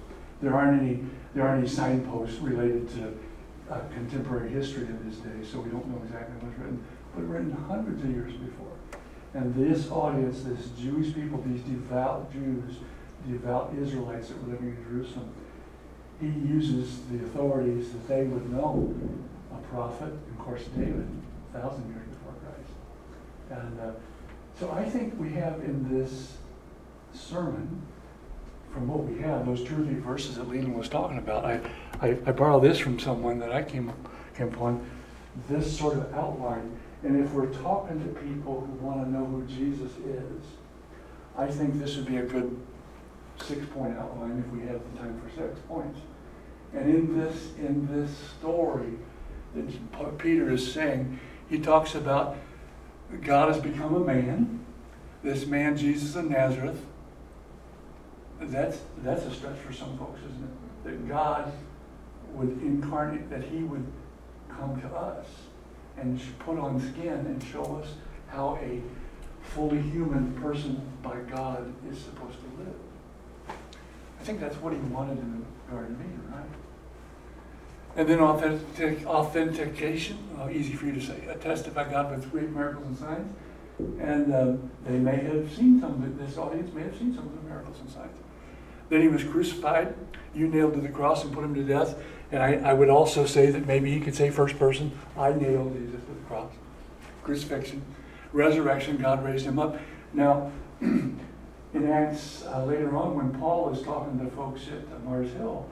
There 0.40 0.54
aren't 0.54 0.82
any, 0.82 1.00
there 1.34 1.46
aren't 1.46 1.60
any 1.60 1.68
signposts 1.68 2.38
related 2.38 2.88
to 2.96 3.14
uh, 3.70 3.80
contemporary 3.94 4.50
history 4.50 4.84
of 4.84 5.04
his 5.04 5.18
day, 5.18 5.44
so 5.44 5.60
we 5.60 5.70
don't 5.70 5.86
know 5.88 6.00
exactly 6.04 6.34
when 6.38 6.52
it 6.52 6.58
was 6.58 6.58
written, 6.58 6.84
but 7.14 7.22
written 7.28 7.52
hundreds 7.68 8.02
of 8.02 8.10
years 8.10 8.32
before. 8.32 8.72
And 9.34 9.54
this 9.54 9.90
audience, 9.90 10.42
this 10.42 10.68
Jewish 10.78 11.14
people, 11.14 11.42
these 11.46 11.62
devout 11.62 12.32
Jews, 12.32 12.76
devout 13.28 13.72
Israelites 13.80 14.28
that 14.28 14.42
were 14.42 14.52
living 14.52 14.76
in 14.76 14.84
Jerusalem, 14.84 15.32
he 16.20 16.26
uses 16.26 17.00
the 17.10 17.24
authorities 17.24 17.92
that 17.92 18.08
they 18.08 18.24
would 18.24 18.52
know, 18.52 18.94
a 19.52 19.56
prophet, 19.68 20.12
of 20.12 20.38
course 20.38 20.64
David, 20.76 21.06
a 21.54 21.58
thousand 21.58 21.88
years 21.88 22.06
before 22.08 22.34
Christ. 22.44 23.62
And 23.62 23.80
uh, 23.80 23.92
so 24.62 24.70
I 24.70 24.88
think 24.88 25.18
we 25.18 25.30
have 25.30 25.54
in 25.64 25.92
this 25.92 26.36
sermon, 27.12 27.82
from 28.72 28.86
what 28.86 29.02
we 29.02 29.20
have, 29.20 29.44
those 29.44 29.64
two 29.64 29.74
or 29.74 29.84
three 29.84 29.98
verses 29.98 30.36
that 30.36 30.48
Leland 30.48 30.78
was 30.78 30.88
talking 30.88 31.18
about, 31.18 31.44
I, 31.44 31.60
I, 32.00 32.10
I 32.24 32.30
borrow 32.30 32.60
this 32.60 32.78
from 32.78 32.96
someone 33.00 33.40
that 33.40 33.50
I 33.50 33.64
came, 33.64 33.92
came 34.36 34.54
upon, 34.54 34.88
this 35.48 35.76
sort 35.76 35.96
of 35.96 36.14
outline. 36.14 36.78
And 37.02 37.24
if 37.24 37.32
we're 37.32 37.52
talking 37.54 38.00
to 38.04 38.20
people 38.20 38.60
who 38.60 38.86
want 38.86 39.04
to 39.04 39.10
know 39.10 39.24
who 39.24 39.44
Jesus 39.46 39.90
is, 39.96 40.44
I 41.36 41.48
think 41.48 41.80
this 41.80 41.96
would 41.96 42.06
be 42.06 42.18
a 42.18 42.22
good 42.22 42.56
six-point 43.40 43.98
outline 43.98 44.44
if 44.46 44.52
we 44.54 44.64
have 44.68 44.80
the 44.92 44.98
time 45.00 45.20
for 45.20 45.28
six 45.40 45.58
points. 45.66 45.98
And 46.72 46.88
in 46.88 47.18
this, 47.18 47.48
in 47.58 47.88
this 47.90 48.16
story 48.38 48.92
that 49.56 50.18
Peter 50.18 50.52
is 50.52 50.72
saying, 50.72 51.18
he 51.48 51.58
talks 51.58 51.96
about 51.96 52.36
God 53.20 53.52
has 53.52 53.62
become 53.62 53.94
a 53.94 54.00
man. 54.00 54.64
This 55.22 55.46
man, 55.46 55.76
Jesus 55.76 56.16
of 56.16 56.28
Nazareth, 56.28 56.84
that's, 58.40 58.80
that's 58.98 59.24
a 59.24 59.30
stretch 59.32 59.58
for 59.58 59.72
some 59.72 59.96
folks, 59.98 60.20
isn't 60.20 60.42
it? 60.42 60.84
That 60.84 61.08
God 61.08 61.52
would 62.32 62.60
incarnate, 62.62 63.30
that 63.30 63.44
he 63.44 63.58
would 63.58 63.86
come 64.48 64.80
to 64.80 64.88
us 64.88 65.26
and 65.96 66.20
put 66.40 66.58
on 66.58 66.80
skin 66.80 67.12
and 67.12 67.42
show 67.42 67.76
us 67.82 67.94
how 68.28 68.58
a 68.62 68.80
fully 69.42 69.80
human 69.80 70.32
person 70.40 70.80
by 71.02 71.16
God 71.30 71.72
is 71.90 71.98
supposed 71.98 72.38
to 72.40 72.62
live. 72.62 72.74
I 74.20 74.24
think 74.24 74.40
that's 74.40 74.56
what 74.56 74.72
he 74.72 74.78
wanted 74.78 75.18
in 75.18 75.40
the 75.40 75.72
Garden 75.72 75.94
of 75.94 76.00
Eden, 76.00 76.32
right? 76.32 76.61
And 77.94 78.08
then 78.08 78.20
authentic, 78.20 79.04
authentication, 79.06 80.18
oh, 80.38 80.48
easy 80.48 80.72
for 80.72 80.86
you 80.86 80.92
to 80.92 81.00
say, 81.00 81.26
attested 81.28 81.74
by 81.74 81.84
God 81.84 82.10
with 82.10 82.30
great 82.30 82.50
miracles 82.50 82.86
and 82.86 82.96
signs. 82.98 83.34
And 84.00 84.34
um, 84.34 84.70
they 84.86 84.98
may 84.98 85.16
have 85.16 85.52
seen 85.52 85.80
some, 85.80 86.02
of 86.02 86.04
it- 86.04 86.18
this 86.26 86.38
audience 86.38 86.72
may 86.72 86.82
have 86.82 86.96
seen 86.96 87.14
some 87.14 87.26
of 87.26 87.34
the 87.34 87.48
miracles 87.48 87.78
and 87.80 87.90
signs. 87.90 88.16
Then 88.88 89.02
he 89.02 89.08
was 89.08 89.24
crucified, 89.24 89.94
you 90.34 90.48
nailed 90.48 90.74
to 90.74 90.80
the 90.80 90.88
cross 90.88 91.24
and 91.24 91.32
put 91.32 91.44
him 91.44 91.54
to 91.54 91.62
death. 91.62 91.96
And 92.30 92.42
I, 92.42 92.70
I 92.70 92.72
would 92.72 92.88
also 92.88 93.26
say 93.26 93.50
that 93.50 93.66
maybe 93.66 93.90
he 93.92 94.00
could 94.00 94.14
say 94.14 94.30
first 94.30 94.58
person, 94.58 94.92
I 95.16 95.32
nailed 95.32 95.74
Jesus 95.74 96.00
to 96.00 96.14
the 96.14 96.20
cross. 96.28 96.50
Crucifixion, 97.24 97.82
resurrection, 98.32 98.96
God 98.96 99.24
raised 99.24 99.44
him 99.44 99.58
up. 99.58 99.78
Now, 100.14 100.50
in 100.80 101.20
Acts 101.74 102.44
uh, 102.46 102.64
later 102.64 102.96
on, 102.96 103.16
when 103.16 103.38
Paul 103.38 103.70
is 103.72 103.82
talking 103.82 104.18
to 104.18 104.34
folks 104.34 104.62
at 104.68 105.04
Mars 105.04 105.30
Hill, 105.32 105.68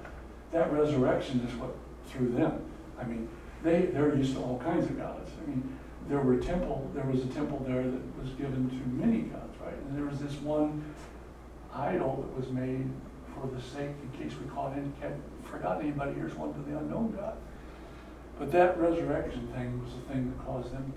that 0.52 0.72
resurrection 0.72 1.40
is 1.48 1.54
what 1.56 1.74
threw 2.10 2.30
them. 2.30 2.64
I 2.98 3.04
mean, 3.04 3.28
they, 3.62 3.86
they're 3.86 4.14
used 4.14 4.34
to 4.34 4.40
all 4.40 4.58
kinds 4.58 4.86
of 4.86 4.98
gods. 4.98 5.30
I 5.42 5.50
mean, 5.50 5.76
there 6.08 6.20
were 6.20 6.36
temple, 6.36 6.90
there 6.94 7.04
was 7.04 7.22
a 7.22 7.28
temple 7.28 7.64
there 7.66 7.82
that 7.82 8.20
was 8.20 8.30
given 8.30 8.68
to 8.68 9.04
many 9.06 9.22
gods, 9.22 9.56
right? 9.64 9.74
And 9.74 9.96
there 9.96 10.06
was 10.06 10.18
this 10.18 10.34
one 10.40 10.84
idol 11.74 12.26
that 12.26 12.36
was 12.36 12.50
made 12.52 12.88
for 13.34 13.48
the 13.54 13.62
sake, 13.62 13.94
in 14.02 14.22
case 14.22 14.36
we 14.42 14.48
caught 14.50 14.76
any, 14.76 14.90
had 15.00 15.14
forgotten 15.44 15.82
anybody 15.82 16.12
here's 16.14 16.34
one 16.34 16.52
to 16.52 16.60
the 16.70 16.76
unknown 16.78 17.12
God. 17.12 17.36
But 18.38 18.50
that 18.52 18.78
resurrection 18.78 19.48
thing 19.48 19.82
was 19.84 19.92
the 19.94 20.12
thing 20.12 20.30
that 20.30 20.44
caused 20.44 20.72
them 20.72 20.92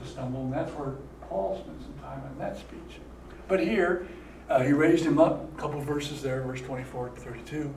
to 0.00 0.08
stumble, 0.08 0.42
and 0.42 0.52
that's 0.52 0.72
where 0.72 0.94
Paul 1.28 1.60
spent 1.62 1.80
some 1.82 1.94
time 2.02 2.22
in 2.32 2.38
that 2.38 2.58
speech. 2.58 3.00
But 3.46 3.60
here, 3.60 4.06
uh, 4.48 4.60
he 4.62 4.72
raised 4.72 5.04
him 5.04 5.18
up, 5.18 5.44
a 5.56 5.60
couple 5.60 5.80
verses 5.80 6.22
there, 6.22 6.42
verse 6.42 6.62
24 6.62 7.10
to 7.10 7.20
32, 7.20 7.74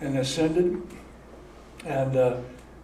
and 0.00 0.18
ascended. 0.18 0.80
And 1.84 2.16
uh, 2.16 2.36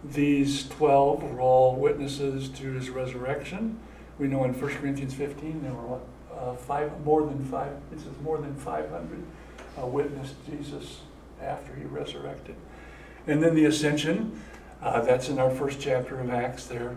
these 0.03 0.67
12 0.69 1.23
were 1.23 1.41
all 1.41 1.75
witnesses 1.75 2.49
to 2.49 2.71
his 2.73 2.89
resurrection. 2.89 3.79
We 4.17 4.27
know 4.27 4.43
in 4.43 4.59
1 4.59 4.71
Corinthians 4.75 5.13
15 5.13 5.61
there 5.63 5.73
were 5.73 5.99
uh, 6.35 6.53
five, 6.55 7.05
more 7.05 7.23
than 7.23 7.43
five, 7.45 7.73
it 7.91 7.99
says 7.99 8.13
more 8.23 8.37
than 8.37 8.55
500 8.55 9.23
uh, 9.81 9.85
witnessed 9.85 10.35
Jesus 10.49 11.01
after 11.41 11.73
he 11.75 11.83
resurrected. 11.83 12.55
And 13.27 13.43
then 13.43 13.55
the 13.55 13.65
ascension, 13.65 14.41
uh, 14.81 15.01
that's 15.01 15.29
in 15.29 15.39
our 15.39 15.51
first 15.51 15.79
chapter 15.79 16.19
of 16.19 16.29
Acts 16.29 16.65
there, 16.65 16.95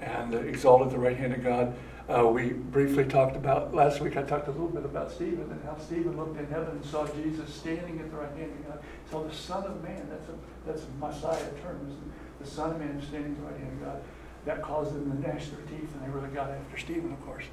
and 0.00 0.34
uh, 0.34 0.38
exalted 0.38 0.90
the 0.90 0.98
right 0.98 1.16
hand 1.16 1.32
of 1.32 1.42
God. 1.42 1.74
Uh, 2.08 2.26
we 2.26 2.48
briefly 2.48 3.04
talked 3.04 3.36
about, 3.36 3.74
last 3.74 4.00
week 4.00 4.16
I 4.16 4.22
talked 4.22 4.48
a 4.48 4.50
little 4.50 4.70
bit 4.70 4.86
about 4.86 5.12
Stephen 5.12 5.46
and 5.50 5.62
how 5.62 5.76
Stephen 5.76 6.16
looked 6.16 6.38
in 6.38 6.46
heaven 6.46 6.68
and 6.68 6.84
saw 6.84 7.06
Jesus 7.06 7.52
standing 7.52 8.00
at 8.00 8.10
the 8.10 8.16
right 8.16 8.34
hand 8.34 8.50
of 8.50 8.66
God. 8.66 8.78
Saw 9.10 9.22
the 9.24 9.34
Son 9.34 9.64
of 9.64 9.82
Man, 9.82 10.08
that's 10.08 10.26
a, 10.30 10.34
that's 10.66 10.84
a 10.84 10.90
Messiah 10.98 11.50
term? 11.62 11.94
The 12.40 12.46
Son 12.46 12.70
of 12.70 12.78
Man 12.78 13.02
standing 13.06 13.32
at 13.32 13.38
the 13.38 13.44
right 13.44 13.60
hand 13.60 13.72
of 13.72 13.84
God. 13.84 14.02
That 14.46 14.62
caused 14.62 14.94
them 14.94 15.10
to 15.10 15.20
gnash 15.20 15.48
their 15.48 15.60
teeth 15.66 15.92
and 15.92 16.02
they 16.02 16.08
really 16.08 16.34
got 16.34 16.50
after 16.50 16.78
Stephen, 16.78 17.12
of 17.12 17.20
course. 17.26 17.44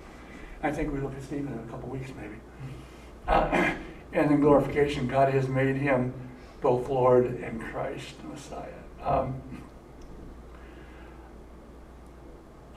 I 0.63 0.72
think 0.72 0.94
we 0.94 1.02
look 1.02 1.15
at 1.15 1.24
Stephen 1.24 1.52
in 1.52 1.60
a 1.60 1.70
couple 1.70 1.89
weeks 1.89 2.12
maybe. 2.15 2.36
Uh, 3.28 3.74
and 4.13 4.32
in 4.32 4.39
glorification, 4.39 5.06
God 5.06 5.34
has 5.34 5.50
made 5.50 5.76
him 5.76 6.13
both 6.62 6.88
Lord 6.88 7.26
and 7.26 7.62
Christ, 7.62 8.15
Messiah. 8.24 8.70
Um, 9.04 9.36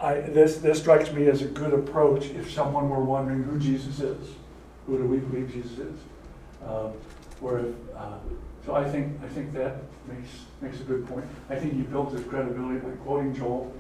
I, 0.00 0.20
this, 0.20 0.58
this 0.58 0.78
strikes 0.78 1.12
me 1.12 1.26
as 1.26 1.42
a 1.42 1.46
good 1.46 1.74
approach 1.74 2.26
if 2.26 2.52
someone 2.52 2.88
were 2.88 3.02
wondering 3.02 3.42
who 3.42 3.58
Jesus 3.58 4.00
is. 4.00 4.28
Who 4.86 4.96
do 4.98 5.04
we 5.04 5.18
believe 5.18 5.52
Jesus 5.52 5.78
is? 5.78 6.00
Um, 6.66 6.92
or 7.42 7.58
if, 7.60 7.74
uh, 7.96 8.18
so 8.64 8.74
I 8.74 8.88
think, 8.88 9.18
I 9.24 9.28
think 9.28 9.52
that 9.54 9.76
makes, 10.06 10.28
makes 10.60 10.80
a 10.80 10.84
good 10.84 11.06
point. 11.08 11.24
I 11.50 11.56
think 11.56 11.74
he 11.74 11.82
built 11.82 12.12
his 12.12 12.24
credibility 12.24 12.78
by 12.78 12.90
quoting 12.96 13.34
Joel, 13.34 13.72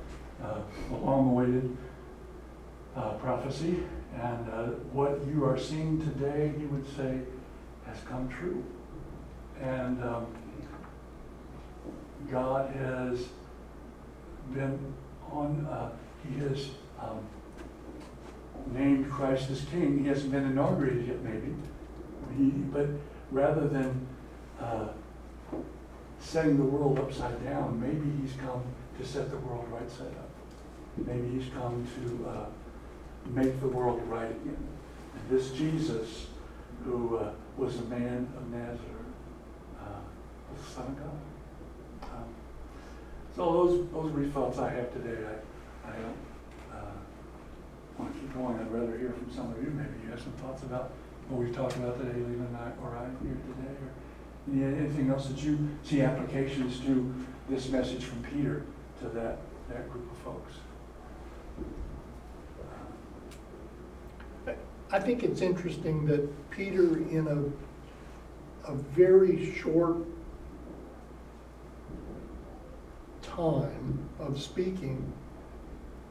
uh, 0.42 0.60
a 0.90 0.96
long-awaited 0.96 1.76
uh, 2.96 3.12
prophecy. 3.14 3.84
And 4.20 4.50
uh, 4.50 4.64
what 4.92 5.24
you 5.28 5.44
are 5.44 5.58
seeing 5.58 6.00
today, 6.00 6.52
he 6.58 6.66
would 6.66 6.86
say, 6.96 7.20
has 7.86 7.98
come 8.08 8.28
true. 8.28 8.64
And 9.60 10.02
um, 10.02 10.26
God 12.30 12.74
has 12.74 13.28
been 14.52 14.78
on, 15.30 15.66
uh, 15.70 15.90
he 16.26 16.40
has 16.40 16.68
um, 17.00 17.20
named 18.72 19.10
Christ 19.10 19.50
as 19.50 19.62
king. 19.66 20.02
He 20.02 20.08
hasn't 20.08 20.32
been 20.32 20.44
inaugurated 20.44 21.06
yet, 21.06 21.22
maybe. 21.22 21.54
He, 22.36 22.50
but 22.50 22.88
rather 23.30 23.68
than 23.68 24.06
uh, 24.60 24.88
setting 26.20 26.56
the 26.56 26.64
world 26.64 26.98
upside 26.98 27.44
down, 27.44 27.80
maybe 27.80 28.10
he's 28.20 28.36
come 28.40 28.62
to 28.98 29.06
set 29.06 29.30
the 29.30 29.38
world 29.38 29.66
right 29.70 29.90
side 29.90 30.08
up. 30.18 30.28
Maybe 30.96 31.38
he's 31.38 31.50
come 31.52 31.86
to 32.02 32.28
uh, 32.28 32.46
make 33.30 33.60
the 33.60 33.68
world 33.68 34.02
right 34.08 34.30
again. 34.30 34.66
And 35.14 35.30
this 35.30 35.52
Jesus, 35.52 36.26
who 36.84 37.16
uh, 37.16 37.30
was 37.56 37.76
a 37.78 37.82
man 37.82 38.28
of 38.36 38.50
Nazareth, 38.50 38.82
uh, 39.80 40.00
was 40.52 40.66
the 40.66 40.70
Son 40.72 40.86
of 40.86 40.98
God. 40.98 42.10
Um, 42.14 42.24
so 43.36 43.52
those, 43.52 43.88
those 43.92 44.12
brief 44.12 44.32
thoughts 44.32 44.58
I 44.58 44.70
have 44.70 44.92
today. 44.92 45.24
I, 45.24 45.34
I 45.88 46.00
don't 46.00 46.18
uh, 46.72 46.96
want 47.98 48.14
to 48.14 48.20
keep 48.20 48.34
going. 48.34 48.58
I'd 48.58 48.72
rather 48.72 48.96
hear 48.98 49.12
from 49.12 49.30
some 49.34 49.52
of 49.52 49.62
you. 49.62 49.70
Maybe 49.70 50.04
you 50.04 50.10
have 50.10 50.20
some 50.20 50.32
thoughts 50.32 50.62
about 50.62 50.92
what 51.28 51.40
we've 51.40 51.54
talked 51.54 51.76
about 51.76 51.98
today, 51.98 52.18
Leland 52.18 52.48
and 52.48 52.56
I, 52.56 52.72
or 52.82 52.96
I 52.96 53.04
here 53.22 53.36
today? 53.36 53.74
Or 53.82 53.92
anything 54.78 55.10
else 55.10 55.26
that 55.26 55.42
you 55.42 55.68
see 55.82 56.00
applications 56.00 56.80
to 56.80 57.14
this 57.48 57.68
message 57.68 58.04
from 58.04 58.22
Peter 58.22 58.64
to 59.00 59.08
that, 59.10 59.38
that 59.68 59.90
group 59.90 60.10
of 60.10 60.18
folks? 60.18 60.54
I 64.90 64.98
think 64.98 65.22
it's 65.22 65.42
interesting 65.42 66.06
that 66.06 66.50
Peter, 66.50 66.96
in 67.10 67.26
a, 67.28 68.70
a 68.70 68.74
very 68.74 69.54
short 69.54 69.98
time 73.20 74.08
of 74.18 74.40
speaking, 74.40 75.12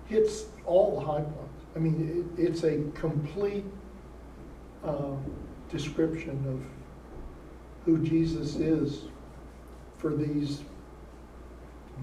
hits 0.07 0.45
all 0.65 0.99
the 0.99 1.05
high 1.05 1.21
points. 1.21 1.63
I 1.75 1.79
mean, 1.79 2.29
it, 2.37 2.41
it's 2.41 2.63
a 2.63 2.83
complete, 2.99 3.65
um, 4.83 5.23
description 5.69 6.43
of 6.47 6.63
who 7.85 8.03
Jesus 8.03 8.55
is 8.55 9.03
for 9.97 10.15
these 10.15 10.61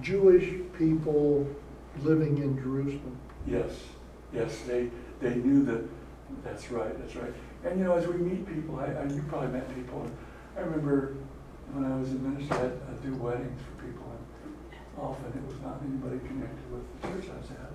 Jewish 0.01 0.61
people 0.77 1.47
living 2.03 2.39
in 2.39 2.57
Jerusalem. 2.57 3.17
Yes, 3.47 3.71
yes, 4.33 4.61
they, 4.63 4.91
they 5.21 5.37
knew 5.37 5.65
that, 5.65 5.85
that's 6.43 6.71
right, 6.71 6.99
that's 6.99 7.17
right. 7.17 7.33
And 7.65 7.79
you 7.79 7.85
know, 7.85 7.95
as 7.95 8.07
we 8.07 8.15
meet 8.15 8.47
people, 8.47 8.81
I, 8.81 8.87
I, 8.87 9.05
you 9.05 9.25
probably 9.29 9.49
met 9.49 9.73
people, 9.75 10.07
I 10.57 10.61
remember 10.61 11.17
when 11.73 11.85
I 11.85 11.97
was 11.97 12.11
in 12.11 12.23
ministry, 12.23 12.57
I'd, 12.57 12.65
I'd 12.65 13.03
do 13.03 13.15
weddings 13.15 13.61
for 13.63 13.85
people, 13.85 14.05
and 14.11 15.01
often 15.01 15.27
it 15.27 15.47
was 15.47 15.61
not 15.63 15.81
anybody 15.87 16.19
connected 16.27 16.73
with 16.73 16.85
the 17.01 17.09
church 17.09 17.31
I 17.33 17.41
was 17.41 17.51
at. 17.51 17.74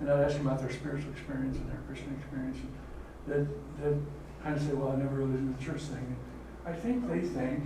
And 0.00 0.10
I'd 0.10 0.24
ask 0.24 0.36
them 0.36 0.46
about 0.46 0.60
their 0.60 0.72
spiritual 0.72 1.12
experience 1.12 1.56
and 1.58 1.68
their 1.68 1.80
Christian 1.86 2.16
experience, 2.18 2.58
they'd, 3.26 3.46
they'd 3.82 4.00
kind 4.42 4.56
of 4.56 4.62
say, 4.62 4.72
well, 4.72 4.92
I 4.92 4.96
never 4.96 5.16
really 5.16 5.32
did 5.32 5.58
the 5.58 5.64
church 5.64 5.82
thing. 5.82 6.16
I 6.66 6.72
think 6.72 7.08
they 7.08 7.20
think 7.20 7.64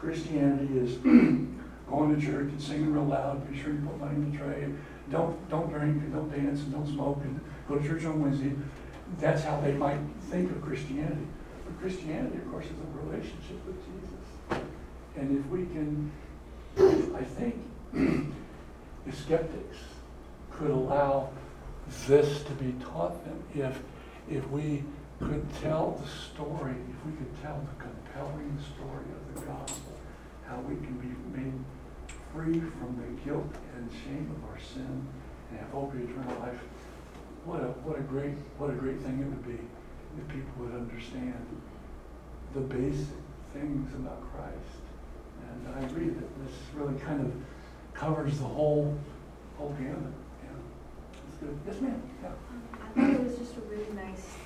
Christianity 0.00 0.78
is 0.78 0.96
going 1.90 2.14
to 2.14 2.20
church 2.20 2.50
and 2.50 2.60
singing 2.60 2.92
real 2.92 3.04
loud, 3.04 3.48
be 3.50 3.56
sure 3.56 3.72
you 3.72 3.80
put 3.80 4.00
money 4.00 4.16
in 4.16 4.32
the 4.32 4.38
tray, 4.38 4.68
don't, 5.10 5.48
don't 5.48 5.68
drink, 5.70 6.02
and 6.02 6.12
don't 6.12 6.30
dance, 6.30 6.60
and 6.60 6.72
don't 6.72 6.86
smoke, 6.86 7.18
and 7.22 7.40
go 7.68 7.78
to 7.78 7.86
church 7.86 8.04
on 8.04 8.20
Wednesday. 8.22 8.52
That's 9.18 9.44
how 9.44 9.60
they 9.60 9.72
might 9.72 9.98
think 10.30 10.50
of 10.50 10.62
Christianity. 10.62 11.26
But 11.64 11.80
Christianity, 11.80 12.38
of 12.38 12.50
course, 12.50 12.64
is 12.66 12.72
a 12.72 13.06
relationship 13.06 13.64
with 13.66 13.76
Jesus. 13.84 14.64
And 15.16 15.38
if 15.38 15.46
we 15.46 15.66
can, 15.66 16.10
I 17.14 17.24
think, 17.24 17.56
the 17.92 19.12
skeptics 19.12 19.78
could 20.50 20.70
allow 20.70 21.30
this 22.06 22.42
to 22.44 22.52
be 22.52 22.72
taught 22.84 23.24
them 23.24 23.42
if, 23.54 23.82
if 24.28 24.48
we 24.50 24.84
could 25.18 25.46
tell 25.60 26.00
the 26.02 26.08
story, 26.08 26.72
if 26.72 27.06
we 27.06 27.12
could 27.12 27.42
tell 27.42 27.60
the 27.60 27.84
compelling 27.84 28.58
story 28.74 29.04
of 29.14 29.34
the 29.34 29.46
gospel, 29.46 29.92
how 30.46 30.58
we 30.60 30.74
can 30.76 30.96
be 30.98 31.38
made 31.38 31.52
free 32.32 32.60
from 32.78 32.96
the 32.96 33.22
guilt 33.24 33.54
and 33.76 33.90
shame 34.04 34.34
of 34.36 34.50
our 34.50 34.58
sin 34.58 35.06
and 35.50 35.58
have 35.58 35.70
hope 35.70 35.92
of 35.92 36.00
eternal 36.00 36.40
life. 36.40 36.60
What 37.44 37.60
a, 37.60 37.68
what 37.84 37.98
a 37.98 38.02
great, 38.02 38.34
what 38.58 38.70
a 38.70 38.74
great 38.74 39.00
thing 39.00 39.20
it 39.20 39.26
would 39.26 39.46
be 39.46 39.64
if 40.18 40.28
people 40.28 40.64
would 40.64 40.74
understand 40.74 41.46
the 42.54 42.60
basic 42.60 43.16
things 43.52 43.94
about 43.94 44.22
Christ. 44.32 44.80
And 45.48 45.74
I 45.74 45.86
agree 45.86 46.08
that 46.08 46.44
this 46.44 46.54
really 46.74 46.98
kind 47.00 47.20
of 47.20 47.32
covers 47.94 48.38
the 48.38 48.44
whole, 48.44 48.96
whole 49.58 49.74
gamut. 49.78 50.12
Good. 51.40 51.58
Yes, 51.66 51.80
ma'am. 51.80 52.02
Yeah. 52.22 52.28
I 52.72 53.00
thought 53.00 53.10
it 53.10 53.24
was 53.24 53.38
just 53.38 53.56
a 53.56 53.60
really 53.62 53.90
nice 53.94 54.36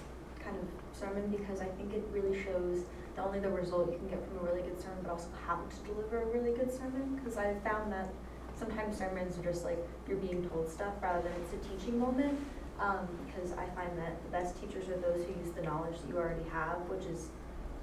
kind 0.43 0.57
of 0.57 0.67
sermon 0.97 1.27
because 1.29 1.61
I 1.61 1.67
think 1.67 1.93
it 1.93 2.05
really 2.13 2.43
shows 2.43 2.85
not 3.17 3.27
only 3.27 3.41
the 3.41 3.51
result 3.51 3.91
you 3.91 3.99
can 3.99 4.09
get 4.09 4.21
from 4.27 4.39
a 4.39 4.51
really 4.51 4.63
good 4.63 4.81
sermon, 4.81 4.99
but 5.03 5.11
also 5.11 5.29
how 5.47 5.57
to 5.57 5.93
deliver 5.93 6.23
a 6.23 6.27
really 6.27 6.57
good 6.57 6.73
sermon. 6.73 7.17
Because 7.17 7.37
I 7.37 7.55
found 7.65 7.93
that 7.93 8.09
sometimes 8.55 8.99
sermons 8.99 9.39
are 9.39 9.43
just 9.43 9.65
like 9.65 9.79
you're 10.07 10.19
being 10.19 10.49
told 10.51 10.69
stuff 10.69 10.95
rather 11.03 11.23
than 11.23 11.33
it's 11.43 11.53
a 11.55 11.69
teaching 11.69 11.99
moment. 11.99 12.39
Um, 12.79 13.07
because 13.27 13.53
I 13.53 13.67
find 13.75 13.97
that 13.99 14.21
the 14.25 14.31
best 14.31 14.61
teachers 14.61 14.89
are 14.89 14.97
those 14.97 15.25
who 15.25 15.33
use 15.41 15.53
the 15.55 15.63
knowledge 15.63 15.95
that 16.01 16.09
you 16.09 16.19
already 16.19 16.49
have, 16.51 16.79
which 16.91 17.07
is 17.07 17.29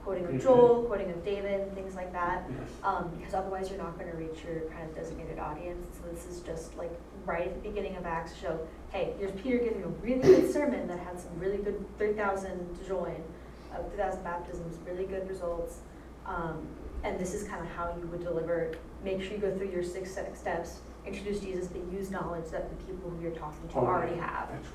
quoting 0.03 0.25
of 0.25 0.41
Joel, 0.41 0.83
quoting 0.83 1.09
of 1.11 1.23
David, 1.23 1.61
and 1.61 1.73
things 1.73 1.95
like 1.95 2.11
that. 2.11 2.43
Yes. 2.49 2.69
Um, 2.83 3.11
because 3.17 3.33
otherwise 3.33 3.69
you're 3.69 3.77
not 3.77 3.97
gonna 3.97 4.15
reach 4.15 4.43
your 4.43 4.61
kind 4.71 4.89
of 4.89 4.95
designated 4.95 5.39
audience. 5.39 5.87
So 5.95 6.13
this 6.13 6.25
is 6.25 6.41
just 6.41 6.75
like 6.77 6.91
right 7.25 7.47
at 7.47 7.63
the 7.63 7.69
beginning 7.69 7.95
of 7.97 8.05
Acts 8.05 8.35
show, 8.35 8.59
hey, 8.91 9.13
here's 9.17 9.31
Peter 9.41 9.57
giving 9.57 9.83
a 9.83 9.87
really 9.87 10.21
good 10.21 10.51
sermon 10.51 10.87
that 10.87 10.99
had 10.99 11.19
some 11.19 11.37
really 11.39 11.57
good, 11.57 11.83
three 11.97 12.13
thousand 12.13 12.77
to 12.79 12.87
join, 12.87 13.21
uh, 13.73 13.77
three 13.89 13.97
thousand 13.97 14.23
baptisms, 14.23 14.77
really 14.85 15.05
good 15.05 15.27
results. 15.29 15.79
Um, 16.25 16.67
and 17.03 17.19
this 17.19 17.33
is 17.33 17.47
kind 17.47 17.61
of 17.61 17.71
how 17.71 17.95
you 17.99 18.07
would 18.07 18.23
deliver, 18.23 18.73
make 19.03 19.21
sure 19.21 19.31
you 19.31 19.39
go 19.39 19.55
through 19.57 19.71
your 19.71 19.83
six 19.83 20.15
steps, 20.33 20.81
introduce 21.05 21.39
Jesus, 21.39 21.67
but 21.67 21.81
use 21.91 22.11
knowledge 22.11 22.49
that 22.51 22.69
the 22.69 22.85
people 22.85 23.09
who 23.09 23.21
you're 23.21 23.31
talking 23.31 23.67
to 23.69 23.75
Oh, 23.77 23.87
already 23.87 24.15
have. 24.17 24.49
That's 24.51 24.67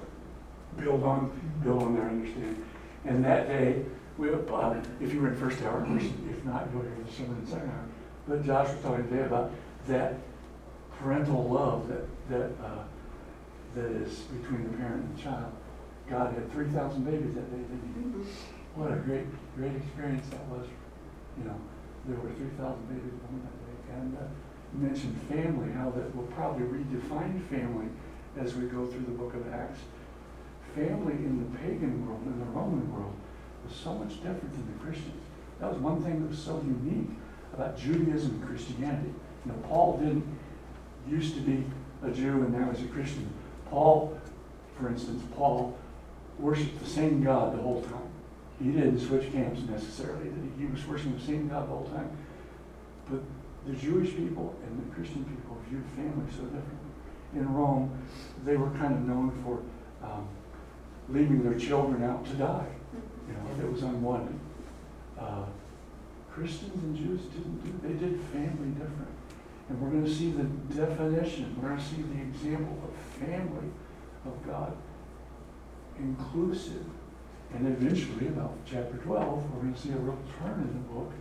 build 0.84 1.04
on, 1.04 1.30
build 1.62 1.82
on 1.82 1.94
their 1.94 2.08
understanding. 2.08 2.64
And 3.04 3.24
that 3.24 3.46
day, 3.46 3.84
we, 4.18 4.30
uh, 4.30 4.82
if 5.00 5.14
you 5.14 5.20
were 5.20 5.28
in 5.28 5.36
first 5.36 5.62
hour, 5.62 5.86
if 5.88 6.44
not, 6.44 6.68
you'll 6.72 6.82
hear 6.82 6.96
the 7.06 7.12
sermon 7.12 7.38
in 7.40 7.46
second 7.46 7.68
hour. 7.70 7.84
But 8.26 8.44
Josh 8.44 8.68
was 8.68 8.82
talking 8.82 9.08
today 9.08 9.22
about 9.22 9.52
that 9.86 10.14
parental 11.00 11.44
love 11.48 11.88
that, 11.88 12.06
that, 12.30 12.50
uh, 12.64 12.84
that 13.74 13.90
is 14.02 14.20
between 14.40 14.64
the 14.64 14.76
parent 14.78 15.04
and 15.04 15.18
the 15.18 15.22
child. 15.22 15.52
God 16.08 16.34
had 16.34 16.50
three 16.52 16.68
thousand 16.68 17.04
babies 17.04 17.34
that 17.34 17.50
day, 17.50 17.62
didn't 17.62 18.24
he? 18.24 18.30
What 18.80 18.92
a 18.92 18.96
great, 18.96 19.26
great 19.56 19.74
experience 19.74 20.26
that 20.30 20.44
was. 20.46 20.66
You 21.38 21.44
know, 21.44 21.60
there 22.06 22.16
were 22.16 22.30
three 22.30 22.52
thousand 22.56 22.86
babies 22.88 23.12
born 23.26 23.42
that 23.42 23.56
day. 23.66 23.94
And, 23.98 24.16
uh, 24.16 24.20
you 24.72 24.86
mentioned 24.88 25.16
family, 25.28 25.72
how 25.72 25.90
that 25.90 26.14
will 26.14 26.26
probably 26.34 26.66
redefine 26.66 27.42
family 27.48 27.86
as 28.38 28.54
we 28.54 28.66
go 28.66 28.86
through 28.86 29.06
the 29.06 29.16
book 29.18 29.34
of 29.34 29.52
Acts. 29.52 29.80
Family 30.74 31.14
in 31.14 31.38
the 31.40 31.58
pagan 31.58 32.06
world, 32.06 32.20
in 32.26 32.38
the 32.38 32.44
Roman 32.46 32.92
world, 32.92 33.14
was 33.64 33.74
so 33.74 33.94
much 33.94 34.16
different 34.16 34.52
than 34.52 34.66
the 34.76 34.84
Christians. 34.84 35.22
That 35.60 35.72
was 35.72 35.80
one 35.80 36.02
thing 36.02 36.20
that 36.20 36.28
was 36.28 36.38
so 36.38 36.62
unique 36.64 37.10
about 37.54 37.78
Judaism 37.78 38.32
and 38.32 38.46
Christianity. 38.46 39.14
You 39.44 39.52
know, 39.52 39.58
Paul 39.68 39.98
didn't 39.98 40.26
used 41.08 41.34
to 41.34 41.40
be 41.40 41.64
a 42.02 42.10
Jew 42.10 42.42
and 42.42 42.52
now 42.52 42.70
he's 42.70 42.84
a 42.84 42.88
Christian. 42.88 43.28
Paul, 43.70 44.18
for 44.78 44.88
instance, 44.88 45.22
Paul 45.36 45.76
worshiped 46.38 46.78
the 46.82 46.88
same 46.88 47.22
God 47.22 47.56
the 47.56 47.62
whole 47.62 47.82
time. 47.82 48.10
He 48.62 48.70
didn't 48.70 49.00
switch 49.00 49.32
camps 49.32 49.60
necessarily. 49.68 50.30
He 50.58 50.66
was 50.66 50.86
worshiping 50.86 51.18
the 51.18 51.24
same 51.24 51.48
God 51.48 51.64
the 51.64 51.72
whole 51.72 51.88
time. 51.88 52.10
But 53.10 53.20
the 53.66 53.74
Jewish 53.74 54.10
people 54.10 54.54
and 54.66 54.78
the 54.78 54.94
Christian 54.94 55.24
people 55.24 55.58
viewed 55.68 55.84
family 55.94 56.26
so 56.30 56.44
differently. 56.44 56.90
In 57.34 57.52
Rome, 57.52 57.90
they 58.44 58.56
were 58.56 58.70
kind 58.70 58.94
of 58.94 59.00
known 59.00 59.32
for 59.44 59.60
um, 60.06 60.26
leaving 61.08 61.42
their 61.42 61.58
children 61.58 62.02
out 62.04 62.24
to 62.26 62.32
die. 62.34 62.66
You 63.28 63.34
know, 63.34 63.68
it 63.68 63.72
was 63.72 63.82
unwanted. 63.82 64.38
Uh, 65.18 65.44
Christians 66.32 66.82
and 66.82 66.96
Jews 66.96 67.22
didn't 67.32 67.64
do, 67.64 67.88
they 67.88 67.94
did 67.94 68.20
family 68.32 68.68
different. 68.70 69.15
And 69.68 69.80
we're 69.80 69.90
gonna 69.90 70.08
see 70.08 70.30
the 70.30 70.44
definition, 70.74 71.56
we're 71.60 71.70
gonna 71.70 71.82
see 71.82 72.02
the 72.02 72.22
example 72.22 72.78
of 72.84 72.94
family 73.26 73.68
of 74.24 74.46
God, 74.46 74.76
inclusive. 75.98 76.84
And 77.54 77.66
eventually, 77.66 78.28
about 78.28 78.54
chapter 78.64 78.96
twelve, 78.98 79.42
we're 79.52 79.62
gonna 79.62 79.76
see 79.76 79.90
a 79.90 79.96
real 79.96 80.18
turn 80.38 80.60
in 80.60 80.72
the 80.72 80.94
book, 80.94 81.12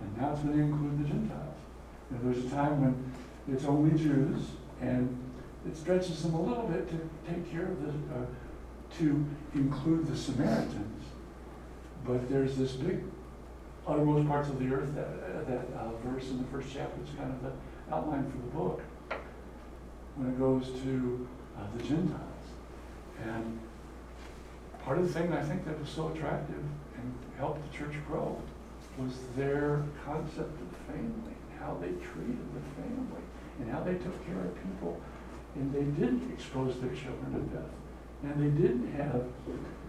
and 0.00 0.16
now 0.16 0.32
it's 0.32 0.40
gonna 0.40 0.62
include 0.62 0.98
the 1.04 1.08
Gentiles. 1.08 1.56
Know, 2.10 2.18
there's 2.24 2.44
a 2.44 2.48
time 2.50 2.80
when 2.82 3.12
it's 3.52 3.64
only 3.64 3.98
Jews, 3.98 4.50
and 4.80 5.16
it 5.66 5.76
stretches 5.76 6.22
them 6.22 6.34
a 6.34 6.42
little 6.42 6.66
bit 6.66 6.88
to 6.90 6.96
take 7.28 7.50
care 7.50 7.66
of 7.66 7.82
the, 7.82 7.88
uh, 8.14 8.26
to 8.98 9.24
include 9.54 10.06
the 10.06 10.16
Samaritans. 10.16 11.04
But 12.04 12.28
there's 12.28 12.56
this 12.56 12.72
big 12.72 13.04
uttermost 13.86 14.28
parts 14.28 14.48
of 14.48 14.58
the 14.58 14.72
earth, 14.74 14.94
that, 14.94 15.06
uh, 15.06 15.44
that 15.50 15.66
uh, 15.78 15.90
verse 16.04 16.30
in 16.30 16.38
the 16.38 16.44
first 16.44 16.68
chapter 16.72 17.00
is 17.02 17.10
kind 17.16 17.30
of 17.30 17.42
the 17.42 17.52
outline 17.92 18.30
for 18.30 18.38
the 18.38 18.64
book. 18.64 18.82
When 20.16 20.28
it 20.30 20.38
goes 20.38 20.66
to 20.82 21.28
uh, 21.58 21.62
the 21.76 21.82
Gentiles. 21.84 22.20
And 23.24 23.60
part 24.84 24.98
of 24.98 25.06
the 25.06 25.12
thing 25.12 25.32
I 25.32 25.42
think 25.42 25.64
that 25.66 25.78
was 25.78 25.88
so 25.88 26.08
attractive 26.08 26.62
and 26.96 27.14
helped 27.38 27.60
the 27.70 27.76
church 27.76 27.94
grow 28.06 28.40
was 28.98 29.14
their 29.36 29.82
concept 30.04 30.60
of 30.60 30.94
family, 30.94 31.34
how 31.58 31.76
they 31.80 31.92
treated 31.92 32.46
the 32.54 32.82
family, 32.82 33.22
and 33.60 33.70
how 33.70 33.80
they 33.80 33.94
took 33.94 34.26
care 34.26 34.40
of 34.40 34.54
people. 34.56 35.00
And 35.54 35.72
they 35.72 35.84
didn't 36.00 36.30
expose 36.32 36.78
their 36.80 36.94
children 36.94 37.32
to 37.32 37.56
death. 37.56 37.70
And 38.22 38.40
they 38.42 38.62
didn't 38.62 38.92
have 38.94 39.24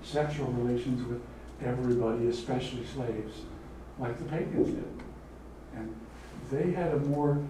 sexual 0.03 0.47
relations 0.47 1.05
with 1.07 1.21
everybody, 1.63 2.27
especially 2.27 2.85
slaves, 2.85 3.41
like 3.99 4.17
the 4.17 4.25
pagans 4.25 4.69
did. 4.69 5.03
And 5.75 5.95
they 6.51 6.71
had 6.71 6.93
a 6.93 6.99
more 6.99 7.41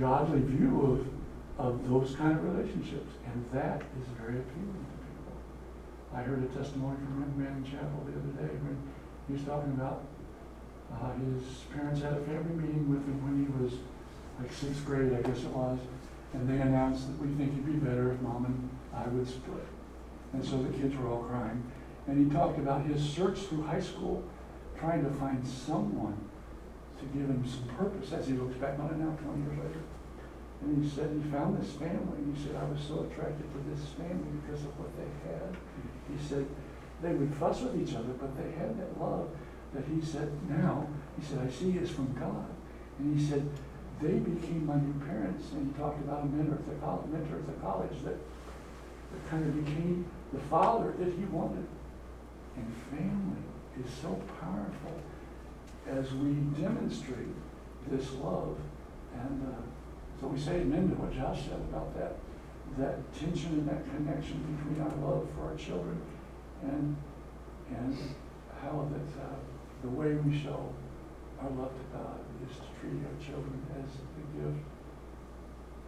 godly 0.00 0.40
view 0.40 1.06
of, 1.60 1.66
of 1.66 1.88
those 1.88 2.16
kind 2.16 2.32
of 2.32 2.42
relationships. 2.42 3.12
And 3.26 3.44
that 3.52 3.82
is 4.00 4.08
very 4.18 4.40
appealing 4.40 4.84
to 4.88 4.96
people. 5.04 5.36
I 6.16 6.22
heard 6.22 6.42
a 6.42 6.48
testimony 6.56 6.96
from 7.04 7.22
a 7.22 7.38
man 7.38 7.62
in 7.62 7.64
chapel 7.64 8.00
the 8.08 8.16
other 8.16 8.48
day 8.48 8.54
when 8.64 8.76
he 9.28 9.34
was 9.34 9.44
talking 9.44 9.72
about 9.76 10.02
uh, 10.90 11.12
his 11.14 11.68
parents 11.72 12.00
had 12.00 12.14
a 12.14 12.22
family 12.24 12.56
meeting 12.56 12.90
with 12.90 13.04
him 13.06 13.22
when 13.22 13.38
he 13.44 13.48
was 13.62 13.78
like 14.40 14.50
sixth 14.52 14.84
grade, 14.84 15.12
I 15.12 15.22
guess 15.22 15.44
it 15.44 15.52
was, 15.52 15.78
and 16.32 16.48
they 16.48 16.60
announced 16.60 17.06
that 17.06 17.18
we 17.20 17.28
think 17.36 17.52
it'd 17.52 17.66
be 17.66 17.78
better 17.78 18.10
if 18.10 18.20
mom 18.22 18.46
and 18.46 18.70
I 18.94 19.06
would 19.08 19.28
split. 19.28 19.66
And 20.32 20.44
so 20.44 20.62
the 20.62 20.72
kids 20.76 20.96
were 20.96 21.08
all 21.08 21.22
crying. 21.24 21.62
And 22.06 22.18
he 22.18 22.34
talked 22.34 22.58
about 22.58 22.86
his 22.86 23.02
search 23.02 23.38
through 23.38 23.62
high 23.62 23.80
school, 23.80 24.24
trying 24.78 25.04
to 25.04 25.10
find 25.10 25.46
someone 25.46 26.16
to 26.98 27.04
give 27.16 27.28
him 27.28 27.44
some 27.46 27.68
purpose 27.76 28.12
as 28.12 28.26
he 28.26 28.34
looks 28.34 28.56
back 28.56 28.78
on 28.78 28.90
it 28.90 28.96
now, 28.96 29.16
20 29.22 29.42
years 29.42 29.58
later. 29.58 29.82
And 30.62 30.84
he 30.84 30.88
said 30.88 31.10
he 31.10 31.30
found 31.30 31.60
this 31.60 31.72
family, 31.72 32.18
and 32.18 32.36
he 32.36 32.42
said, 32.42 32.56
I 32.56 32.64
was 32.64 32.80
so 32.80 33.08
attracted 33.08 33.48
to 33.48 33.58
this 33.70 33.88
family 33.96 34.28
because 34.44 34.60
of 34.60 34.78
what 34.78 34.92
they 34.96 35.08
had. 35.24 35.56
He 36.10 36.18
said, 36.28 36.46
they 37.02 37.14
would 37.14 37.32
fuss 37.34 37.62
with 37.62 37.80
each 37.80 37.96
other, 37.96 38.12
but 38.20 38.36
they 38.36 38.52
had 38.52 38.78
that 38.78 39.00
love 39.00 39.28
that 39.72 39.84
he 39.86 40.04
said, 40.04 40.28
now, 40.48 40.86
he 41.18 41.24
said, 41.24 41.38
I 41.38 41.50
see 41.50 41.78
is 41.78 41.90
from 41.90 42.12
God. 42.18 42.46
And 42.98 43.18
he 43.18 43.24
said, 43.24 43.48
they 44.02 44.18
became 44.18 44.66
my 44.66 44.76
new 44.76 44.98
parents, 45.06 45.52
and 45.52 45.72
he 45.72 45.80
talked 45.80 46.00
about 46.00 46.24
a 46.24 46.26
mentor 46.26 46.54
at 46.54 46.68
the 46.68 46.74
college, 46.84 47.06
mentor 47.08 47.36
at 47.36 47.46
the 47.46 47.60
college 47.60 47.96
that, 48.04 48.16
that 48.16 49.30
kind 49.30 49.44
of 49.44 49.64
became 49.64 50.04
the 50.32 50.40
father 50.40 50.94
that 50.98 51.12
he 51.12 51.24
wanted. 51.26 51.66
And 52.56 52.66
family 52.90 53.40
is 53.82 53.90
so 54.02 54.20
powerful 54.40 55.00
as 55.86 56.12
we 56.14 56.32
demonstrate 56.60 57.34
this 57.88 58.12
love. 58.12 58.56
And 59.14 59.46
uh, 59.46 59.69
so 60.20 60.26
we 60.26 60.38
say 60.38 60.60
amen 60.60 60.90
to 60.90 60.94
what 60.96 61.12
Josh 61.12 61.48
said 61.48 61.60
about 61.72 61.96
that, 61.96 62.16
that 62.76 63.00
tension 63.14 63.64
and 63.64 63.68
that 63.68 63.84
connection 63.88 64.36
between 64.52 64.84
our 64.84 64.92
love 65.00 65.26
for 65.34 65.48
our 65.48 65.56
children 65.56 66.00
and, 66.62 66.96
and 67.70 67.96
how 68.60 68.86
that 68.92 69.22
uh, 69.22 69.34
the 69.82 69.88
way 69.88 70.12
we 70.14 70.36
show 70.36 70.68
our 71.40 71.50
love 71.50 71.72
to 71.72 71.84
God 71.96 72.20
is 72.44 72.56
to 72.56 72.68
treat 72.76 73.00
our 73.00 73.16
children 73.16 73.64
as 73.80 73.90
the 73.96 74.24
gift 74.36 74.60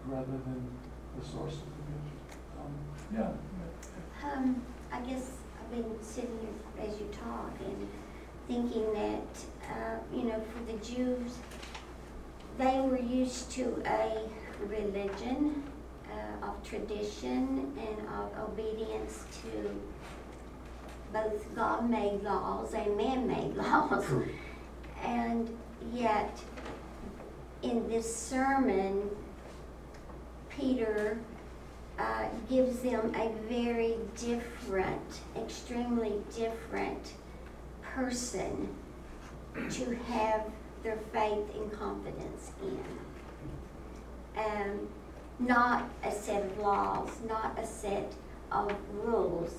rather 0.06 0.32
than 0.48 0.70
the 1.18 1.24
source 1.24 1.60
of 1.60 1.68
the 1.76 1.84
gift. 1.92 2.40
Um, 2.56 2.72
yeah. 3.12 4.32
Um, 4.32 4.62
I 4.90 5.00
guess 5.00 5.30
I've 5.60 5.70
been 5.70 6.02
sitting 6.02 6.38
here 6.40 6.86
as 6.88 6.98
you 6.98 7.06
talk 7.12 7.52
and 7.60 7.88
thinking 8.48 8.92
that, 8.94 9.28
uh, 9.68 9.98
you 10.14 10.24
know, 10.24 10.40
for 10.40 10.72
the 10.72 10.78
Jews, 10.78 11.36
they 12.58 12.80
were 12.80 12.98
used 13.00 13.50
to 13.52 13.82
a 13.86 14.28
religion 14.66 15.62
uh, 16.10 16.46
of 16.46 16.62
tradition 16.62 17.72
and 17.78 18.08
of 18.08 18.50
obedience 18.50 19.24
to 19.42 19.70
both 21.12 21.54
God-made 21.54 22.22
laws 22.22 22.74
and 22.74 22.96
man-made 22.96 23.54
laws. 23.56 24.04
And 25.02 25.56
yet, 25.92 26.38
in 27.62 27.88
this 27.88 28.14
sermon, 28.14 29.10
Peter 30.48 31.18
uh, 31.98 32.24
gives 32.48 32.80
them 32.80 33.14
a 33.14 33.30
very 33.48 33.96
different, 34.16 35.20
extremely 35.36 36.14
different 36.34 37.12
person 37.82 38.68
to 39.70 39.94
have 40.08 40.44
their 40.82 40.98
faith 41.12 41.44
and 41.54 41.72
confidence 41.72 42.52
in. 42.62 42.84
Um, 44.36 44.88
not 45.38 45.88
a 46.04 46.10
set 46.10 46.44
of 46.44 46.58
laws, 46.58 47.10
not 47.28 47.58
a 47.58 47.66
set 47.66 48.12
of 48.50 48.72
rules, 49.02 49.54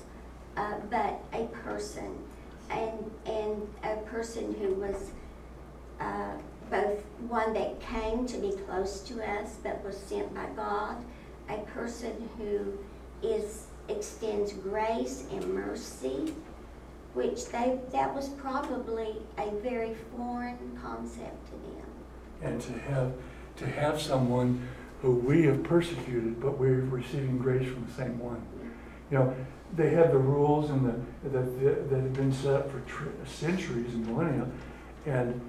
uh, 0.56 0.74
but 0.90 1.20
a 1.32 1.44
person. 1.62 2.18
And, 2.70 3.10
and 3.26 3.68
a 3.82 3.96
person 4.06 4.54
who 4.58 4.74
was 4.74 5.10
uh, 6.00 6.32
both 6.70 7.04
one 7.28 7.52
that 7.54 7.80
came 7.80 8.26
to 8.26 8.38
be 8.38 8.52
close 8.66 9.00
to 9.02 9.22
us, 9.22 9.58
but 9.62 9.84
was 9.84 9.96
sent 9.96 10.34
by 10.34 10.46
God, 10.56 10.96
a 11.48 11.58
person 11.58 12.28
who 12.38 12.78
is 13.22 13.66
extends 13.88 14.52
grace 14.52 15.26
and 15.30 15.44
mercy, 15.52 16.34
which 17.14 17.46
they 17.46 17.78
that 17.92 18.14
was 18.14 18.28
probably 18.30 19.16
a 19.38 19.50
very 19.62 19.94
foreign 20.16 20.78
concept 20.82 21.46
to 21.46 21.52
them. 21.52 21.88
And 22.42 22.60
to 22.60 22.72
have, 22.90 23.12
to 23.56 23.66
have 23.66 24.00
someone 24.00 24.66
who 25.00 25.14
we 25.14 25.44
have 25.46 25.62
persecuted, 25.62 26.40
but 26.40 26.58
we're 26.58 26.80
receiving 26.82 27.38
grace 27.38 27.70
from 27.70 27.86
the 27.86 27.92
same 27.92 28.18
one. 28.18 28.42
You 29.10 29.18
know, 29.18 29.36
they 29.76 29.90
had 29.90 30.12
the 30.12 30.18
rules 30.18 30.70
and 30.70 30.86
the, 30.86 31.28
that, 31.28 31.90
that 31.90 32.00
had 32.00 32.12
been 32.14 32.32
set 32.32 32.54
up 32.54 32.70
for 32.70 32.80
tr- 32.80 33.08
centuries 33.24 33.94
and 33.94 34.06
millennia, 34.06 34.46
and 35.06 35.40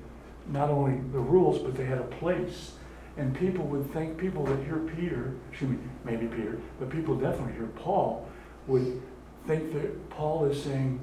not 0.50 0.70
only 0.70 1.00
the 1.12 1.20
rules, 1.20 1.60
but 1.60 1.76
they 1.76 1.86
had 1.86 1.98
a 1.98 2.04
place. 2.04 2.74
And 3.18 3.34
people 3.34 3.66
would 3.68 3.92
think, 3.94 4.18
people 4.18 4.44
that 4.46 4.62
hear 4.66 4.80
Peter, 4.96 5.34
excuse 5.50 5.72
me, 5.72 5.78
maybe 6.04 6.28
Peter, 6.28 6.60
but 6.80 6.90
people 6.90 7.16
definitely 7.16 7.54
hear 7.54 7.68
Paul, 7.78 8.28
would 8.68 9.02
think 9.48 9.72
that 9.74 10.10
Paul 10.10 10.46
is 10.46 10.62
saying 10.62 11.00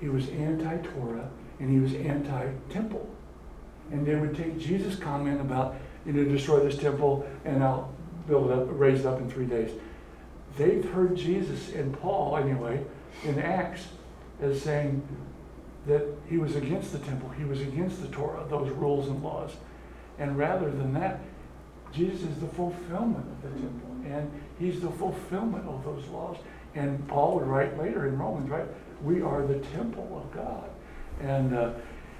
he 0.00 0.08
was 0.08 0.28
anti-Torah 0.28 1.28
and 1.60 1.70
he 1.70 1.78
was 1.78 1.94
anti-temple. 1.94 3.08
And 3.90 4.06
they 4.06 4.14
would 4.14 4.36
take 4.36 4.58
Jesus' 4.58 4.96
comment 4.96 5.40
about, 5.40 5.76
you 6.04 6.12
know, 6.12 6.24
destroy 6.24 6.60
this 6.60 6.78
temple 6.78 7.26
and 7.44 7.62
I'll 7.62 7.92
build 8.26 8.50
it 8.50 8.58
up, 8.58 8.66
raise 8.70 9.00
it 9.00 9.06
up 9.06 9.20
in 9.20 9.30
three 9.30 9.46
days. 9.46 9.70
They've 10.56 10.84
heard 10.90 11.16
Jesus 11.16 11.72
and 11.74 11.98
Paul, 12.00 12.36
anyway, 12.36 12.84
in 13.24 13.38
Acts, 13.38 13.88
as 14.40 14.60
saying 14.62 15.02
that 15.86 16.04
he 16.28 16.36
was 16.36 16.54
against 16.54 16.92
the 16.92 16.98
temple, 16.98 17.30
he 17.30 17.44
was 17.44 17.60
against 17.60 18.02
the 18.02 18.08
Torah, 18.08 18.44
those 18.48 18.70
rules 18.70 19.08
and 19.08 19.22
laws. 19.22 19.52
And 20.18 20.36
rather 20.36 20.70
than 20.70 20.92
that, 20.94 21.20
Jesus 21.92 22.22
is 22.22 22.40
the 22.40 22.46
fulfillment 22.48 23.24
of 23.26 23.42
the 23.42 23.60
temple, 23.60 23.90
and 24.06 24.30
he's 24.58 24.80
the 24.80 24.90
fulfillment 24.90 25.66
of 25.66 25.84
those 25.84 26.06
laws. 26.08 26.36
And 26.74 27.06
Paul 27.08 27.36
would 27.36 27.46
write 27.46 27.78
later 27.78 28.06
in 28.06 28.18
Romans, 28.18 28.50
right? 28.50 28.66
We 29.02 29.22
are 29.22 29.46
the 29.46 29.58
temple 29.58 30.22
of 30.22 30.34
God. 30.34 30.68
And 31.20 31.54
uh, 31.54 31.72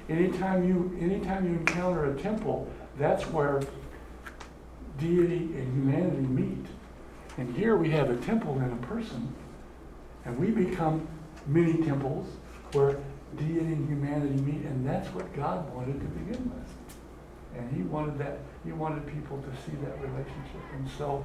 anytime 0.09 0.66
you 0.66 0.97
anytime 1.01 1.47
you 1.47 1.55
encounter 1.59 2.12
a 2.12 2.20
temple, 2.20 2.68
that's 2.97 3.24
where 3.26 3.61
deity 4.99 5.53
and 5.55 5.72
humanity 5.74 6.26
meet. 6.26 6.66
And 7.37 7.55
here 7.57 7.76
we 7.76 7.91
have 7.91 8.11
a 8.11 8.16
temple 8.16 8.59
and 8.59 8.72
a 8.72 8.87
person, 8.87 9.33
and 10.24 10.39
we 10.39 10.51
become 10.51 11.07
many 11.47 11.74
temples 11.85 12.26
where 12.72 12.99
deity 13.37 13.61
and 13.61 13.89
humanity 13.89 14.41
meet, 14.43 14.64
and 14.64 14.87
that's 14.87 15.09
what 15.14 15.33
God 15.35 15.72
wanted 15.74 16.01
to 16.01 16.07
begin 16.07 16.51
with. 16.51 17.59
And 17.59 17.70
He 17.76 17.83
wanted 17.83 18.18
that. 18.18 18.39
He 18.64 18.72
wanted 18.72 19.07
people 19.07 19.39
to 19.39 19.49
see 19.64 19.76
that 19.85 20.01
relationship. 20.01 20.62
And 20.74 20.89
so, 20.99 21.24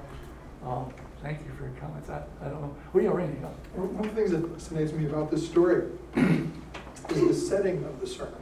uh, 0.65 0.85
thank 1.23 1.39
you 1.45 1.51
for 1.57 1.63
your 1.63 1.73
comments. 1.79 2.09
I, 2.09 2.21
I 2.41 2.49
don't 2.49 2.61
know. 2.61 2.75
We 2.91 3.07
are 3.07 3.19
in 3.21 3.35
here. 3.37 3.49
One 3.75 3.95
one 3.95 4.05
of 4.05 4.13
the 4.13 4.21
things 4.21 4.31
that 4.31 4.47
fascinates 4.53 4.91
me 4.91 5.05
about 5.05 5.31
this 5.31 5.47
story 5.47 5.85
is 6.15 7.27
the 7.27 7.33
setting 7.33 7.83
of 7.85 7.99
the 7.99 8.05
sermon. 8.05 8.35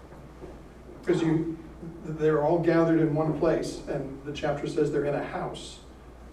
Because 0.99 1.21
you, 1.21 1.57
they're 2.03 2.43
all 2.43 2.59
gathered 2.59 2.99
in 2.99 3.15
one 3.15 3.39
place, 3.39 3.82
and 3.88 4.19
the 4.25 4.34
chapter 4.34 4.67
says 4.67 4.91
they're 4.91 5.05
in 5.05 5.15
a 5.15 5.23
house. 5.23 5.79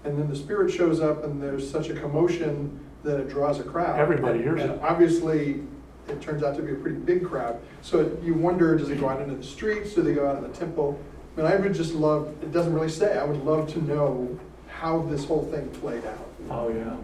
And 0.05 0.18
then 0.18 0.28
the 0.28 0.36
Spirit 0.36 0.72
shows 0.72 1.01
up, 1.01 1.24
and 1.24 1.42
there's 1.42 1.68
such 1.68 1.90
a 1.90 1.94
commotion 1.94 2.80
that 3.03 3.20
it 3.20 3.28
draws 3.28 3.61
a 3.61 3.62
crowd. 3.62 3.99
Everybody 3.99 4.42
hears 4.42 4.62
And 4.62 4.72
it. 4.72 4.80
Obviously, 4.82 5.62
it 6.09 6.20
turns 6.20 6.42
out 6.42 6.57
to 6.57 6.62
be 6.62 6.72
a 6.72 6.76
pretty 6.76 6.96
big 6.96 7.26
crowd. 7.26 7.61
So 7.82 8.16
you 8.22 8.34
wonder, 8.34 8.76
does 8.76 8.90
it 8.90 9.01
go 9.01 9.09
out 9.09 9.20
into 9.20 9.34
the 9.34 9.42
streets? 9.42 9.94
Do 9.94 10.03
they 10.03 10.14
go 10.14 10.28
out 10.28 10.36
in 10.36 10.42
the 10.42 10.57
temple? 10.57 10.99
I 11.36 11.42
mean, 11.42 11.53
I 11.53 11.57
would 11.57 11.74
just 11.74 11.94
love, 11.94 12.34
it 12.42 12.53
doesn't 12.53 12.72
really 12.72 12.88
say, 12.88 13.18
I 13.18 13.24
would 13.24 13.44
love 13.44 13.70
to 13.72 13.84
know 13.84 14.38
how 14.68 15.03
this 15.03 15.24
whole 15.24 15.44
thing 15.44 15.68
played 15.70 16.05
out. 16.05 16.28
Oh, 16.51 16.68
yeah. 16.68 16.96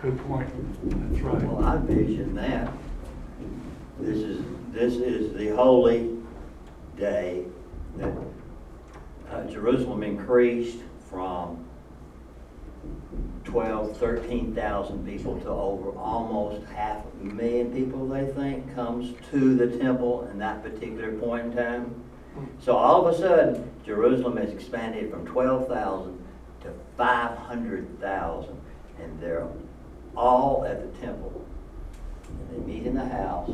Good 0.00 0.18
point. 0.26 0.48
That's 1.10 1.22
right. 1.22 1.42
Well, 1.42 1.64
I 1.64 1.76
vision 1.78 2.34
that. 2.34 2.72
This 4.00 4.18
is, 4.18 4.44
this 4.72 4.94
is 4.94 5.32
the 5.34 5.54
holy 5.54 6.16
day 6.96 7.44
that 7.96 8.12
uh, 9.30 9.44
Jerusalem 9.44 10.02
increased 10.02 10.78
from 11.08 11.64
12, 13.44 13.96
13,000 13.96 15.06
people 15.06 15.38
to 15.40 15.48
over 15.48 15.90
almost 15.98 16.64
half 16.68 17.04
a 17.20 17.24
million 17.24 17.72
people, 17.72 18.08
they 18.08 18.26
think, 18.26 18.74
comes 18.74 19.14
to 19.30 19.54
the 19.56 19.78
temple 19.78 20.28
in 20.32 20.38
that 20.38 20.62
particular 20.62 21.12
point 21.12 21.46
in 21.46 21.56
time. 21.56 22.04
So 22.60 22.76
all 22.76 23.06
of 23.06 23.14
a 23.14 23.18
sudden, 23.18 23.70
Jerusalem 23.84 24.36
has 24.38 24.50
expanded 24.50 25.10
from 25.10 25.26
12,000 25.26 26.24
to 26.62 26.72
500,000, 26.96 28.60
and 29.02 29.20
they're 29.20 29.46
all 30.16 30.64
at 30.64 30.80
the 30.80 30.88
temple. 31.00 31.44
And 32.28 32.50
they 32.50 32.72
meet 32.72 32.86
in 32.86 32.94
the 32.94 33.04
house, 33.04 33.50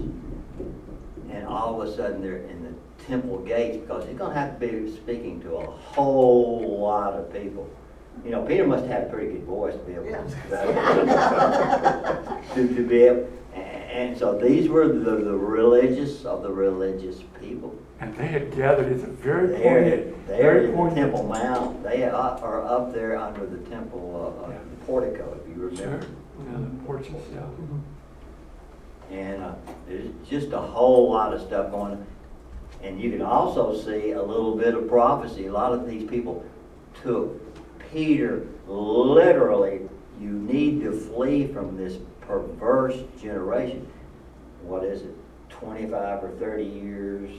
and 1.31 1.47
all 1.47 1.81
of 1.81 1.89
a 1.89 1.97
sudden 1.97 2.23
they're 2.23 2.39
in 2.39 2.63
the 2.63 3.05
temple 3.05 3.39
gates 3.39 3.79
because 3.79 4.07
he's 4.07 4.17
going 4.17 4.33
to 4.33 4.39
have 4.39 4.61
to 4.61 4.67
be 4.67 4.91
speaking 4.95 5.41
to 5.43 5.57
a 5.57 5.67
whole 5.67 6.79
lot 6.81 7.15
of 7.15 7.33
people. 7.33 7.69
You 8.25 8.33
know, 8.33 8.43
Peter 8.43 8.67
must 8.67 8.87
have 8.87 9.05
a 9.05 9.07
pretty 9.07 9.33
good 9.33 9.45
voice 9.45 9.75
to 9.75 9.81
be 9.81 9.93
able 9.95 10.07
to, 10.07 10.15
to, 12.55 12.75
to 12.75 12.87
be 12.87 13.03
able, 13.05 13.29
and, 13.55 13.91
And 13.91 14.19
so 14.19 14.39
these 14.39 14.69
were 14.69 14.89
the, 14.89 15.17
the 15.17 15.37
religious 15.37 16.25
of 16.25 16.43
the 16.43 16.53
religious 16.53 17.23
people. 17.41 17.77
And 18.01 18.15
they 18.17 18.27
had 18.29 18.55
gathered, 18.55 18.93
it's 18.93 19.03
a 19.03 19.09
very 19.09 19.49
They're, 19.49 19.59
poignant, 19.83 20.27
they're 20.29 20.43
very 20.43 20.65
in 20.67 20.71
the 20.71 20.77
poignant. 20.77 20.97
Temple 21.13 21.25
Mount, 21.25 21.83
they 21.83 22.05
are 22.05 22.13
are 22.41 22.65
up 22.65 22.93
there 22.95 23.17
under 23.17 23.45
the 23.47 23.59
temple, 23.69 24.35
uh, 24.41 24.47
uh, 24.47 24.51
Yeah. 24.51 24.59
portico, 24.87 25.37
if 25.43 25.49
you 25.49 25.75
Sure, 25.77 25.87
remember. 25.87 26.07
yeah, 26.39 26.59
the 26.59 26.85
porches, 26.87 27.15
yeah. 27.35 29.17
And 29.17 29.43
uh, 29.43 29.53
there's 29.89 30.07
just 30.29 30.53
a 30.53 30.59
whole 30.59 31.11
lot 31.11 31.33
of 31.35 31.41
stuff 31.41 31.71
going 31.73 31.93
on. 31.93 32.07
And 32.85 33.01
you 33.01 33.11
can 33.11 33.23
also 33.23 33.75
see 33.77 34.13
a 34.13 34.23
little 34.23 34.55
bit 34.57 34.75
of 34.75 34.87
prophecy. 34.89 35.47
A 35.47 35.53
lot 35.53 35.73
of 35.73 35.89
these 35.89 36.09
people 36.09 36.45
took 37.03 37.35
Peter 37.91 38.47
literally, 38.69 39.81
you 40.21 40.31
need 40.31 40.83
to 40.83 40.93
flee 40.93 41.47
from 41.49 41.77
this 41.77 41.97
perverse 42.21 42.97
generation. 43.21 43.89
What 44.63 44.85
is 44.85 45.03
it, 45.03 45.15
25 45.49 46.23
or 46.25 46.31
30 46.39 46.63
years 46.65 47.31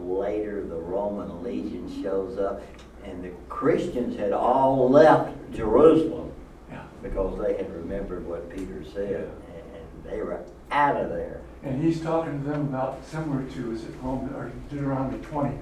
later, 0.00 0.64
the 0.64 0.76
Roman 0.76 1.42
legion 1.42 2.02
shows 2.02 2.38
up, 2.38 2.62
and 3.04 3.22
the 3.24 3.30
Christians 3.48 4.16
had 4.18 4.32
all 4.32 4.88
left 4.90 5.32
Jerusalem 5.52 6.32
Yeah. 6.70 6.82
because 7.02 7.38
they 7.38 7.56
had 7.56 7.72
remembered 7.74 8.26
what 8.26 8.48
Peter 8.50 8.82
said, 8.84 9.30
and 9.46 9.64
and 9.74 10.04
they 10.10 10.20
were 10.22 10.40
out 10.70 10.96
of 10.96 11.10
there. 11.10 11.40
And 11.62 11.82
he's 11.82 12.00
talking 12.00 12.42
to 12.42 12.48
them 12.50 12.62
about, 12.68 13.04
similar 13.06 13.42
to, 13.50 13.72
is 13.72 13.84
it 13.84 13.94
Roman, 14.02 14.34
or 14.34 14.50
Deuteronomy 14.70 15.18
twenty, 15.22 15.56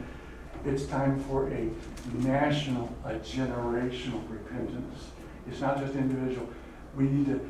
it's 0.65 0.85
time 0.87 1.19
for 1.25 1.49
a 1.49 1.71
national, 2.15 2.89
a 3.05 3.15
generational 3.15 4.21
repentance. 4.29 5.11
It's 5.49 5.61
not 5.61 5.79
just 5.79 5.95
individual. 5.95 6.49
We 6.97 7.05
need 7.05 7.27
to, 7.27 7.41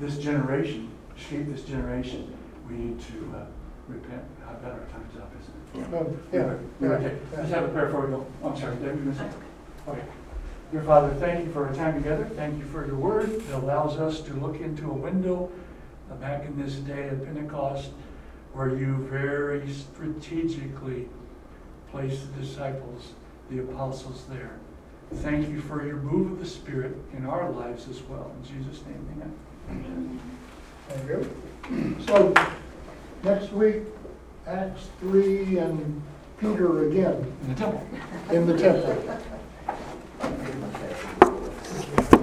this 0.00 0.18
generation, 0.18 0.90
shape 1.16 1.48
this 1.52 1.64
generation, 1.64 2.34
we 2.68 2.76
need 2.76 3.00
to 3.00 3.34
uh, 3.36 3.44
repent. 3.88 4.22
I 4.48 4.52
bet 4.54 4.72
our 4.72 4.78
time's 4.92 5.16
up, 5.18 5.32
isn't 5.40 5.54
it? 5.54 5.61
Yeah, 5.74 5.84
We 5.90 6.38
yeah, 6.38 6.54
would 6.80 7.00
take- 7.00 7.18
Let's 7.36 7.50
have 7.50 7.64
a 7.64 7.68
prayer 7.68 7.86
before 7.86 8.06
we 8.06 8.12
go. 8.12 8.26
I'm 8.44 8.56
sorry, 8.56 8.76
David, 8.76 8.98
you 8.98 9.04
missed 9.04 9.20
it? 9.20 9.32
Okay. 9.88 10.02
Dear 10.70 10.82
Father, 10.82 11.14
thank 11.14 11.46
you 11.46 11.52
for 11.52 11.66
our 11.66 11.74
time 11.74 11.94
together. 11.94 12.24
Thank 12.34 12.58
you 12.58 12.64
for 12.66 12.86
your 12.86 12.96
word 12.96 13.40
that 13.42 13.56
allows 13.56 13.98
us 13.98 14.20
to 14.22 14.34
look 14.34 14.60
into 14.60 14.90
a 14.90 14.94
window 14.94 15.50
uh, 16.10 16.14
back 16.16 16.44
in 16.44 16.60
this 16.60 16.74
day 16.76 17.08
of 17.08 17.24
Pentecost 17.24 17.90
where 18.52 18.68
you 18.74 18.96
very 19.10 19.66
strategically 19.70 21.08
placed 21.90 22.34
the 22.34 22.40
disciples, 22.42 23.12
the 23.50 23.60
apostles 23.60 24.24
there. 24.28 24.58
Thank 25.16 25.48
you 25.50 25.60
for 25.60 25.86
your 25.86 25.96
move 25.96 26.32
of 26.32 26.38
the 26.38 26.46
Spirit 26.46 26.96
in 27.16 27.26
our 27.26 27.50
lives 27.50 27.88
as 27.88 28.02
well. 28.02 28.32
In 28.42 28.62
Jesus' 28.62 28.82
name, 28.86 29.06
amen. 29.68 30.20
Thank 30.88 31.08
you. 31.08 31.96
So, 32.06 32.34
next 33.22 33.52
week, 33.52 33.82
Acts 34.46 34.88
three 34.98 35.58
and 35.58 36.02
Peter 36.40 36.88
again 36.88 37.32
In 37.42 37.48
the 37.48 37.54
temple. 37.54 37.86
in 38.30 38.46
the 38.46 38.58
temple. 38.58 39.18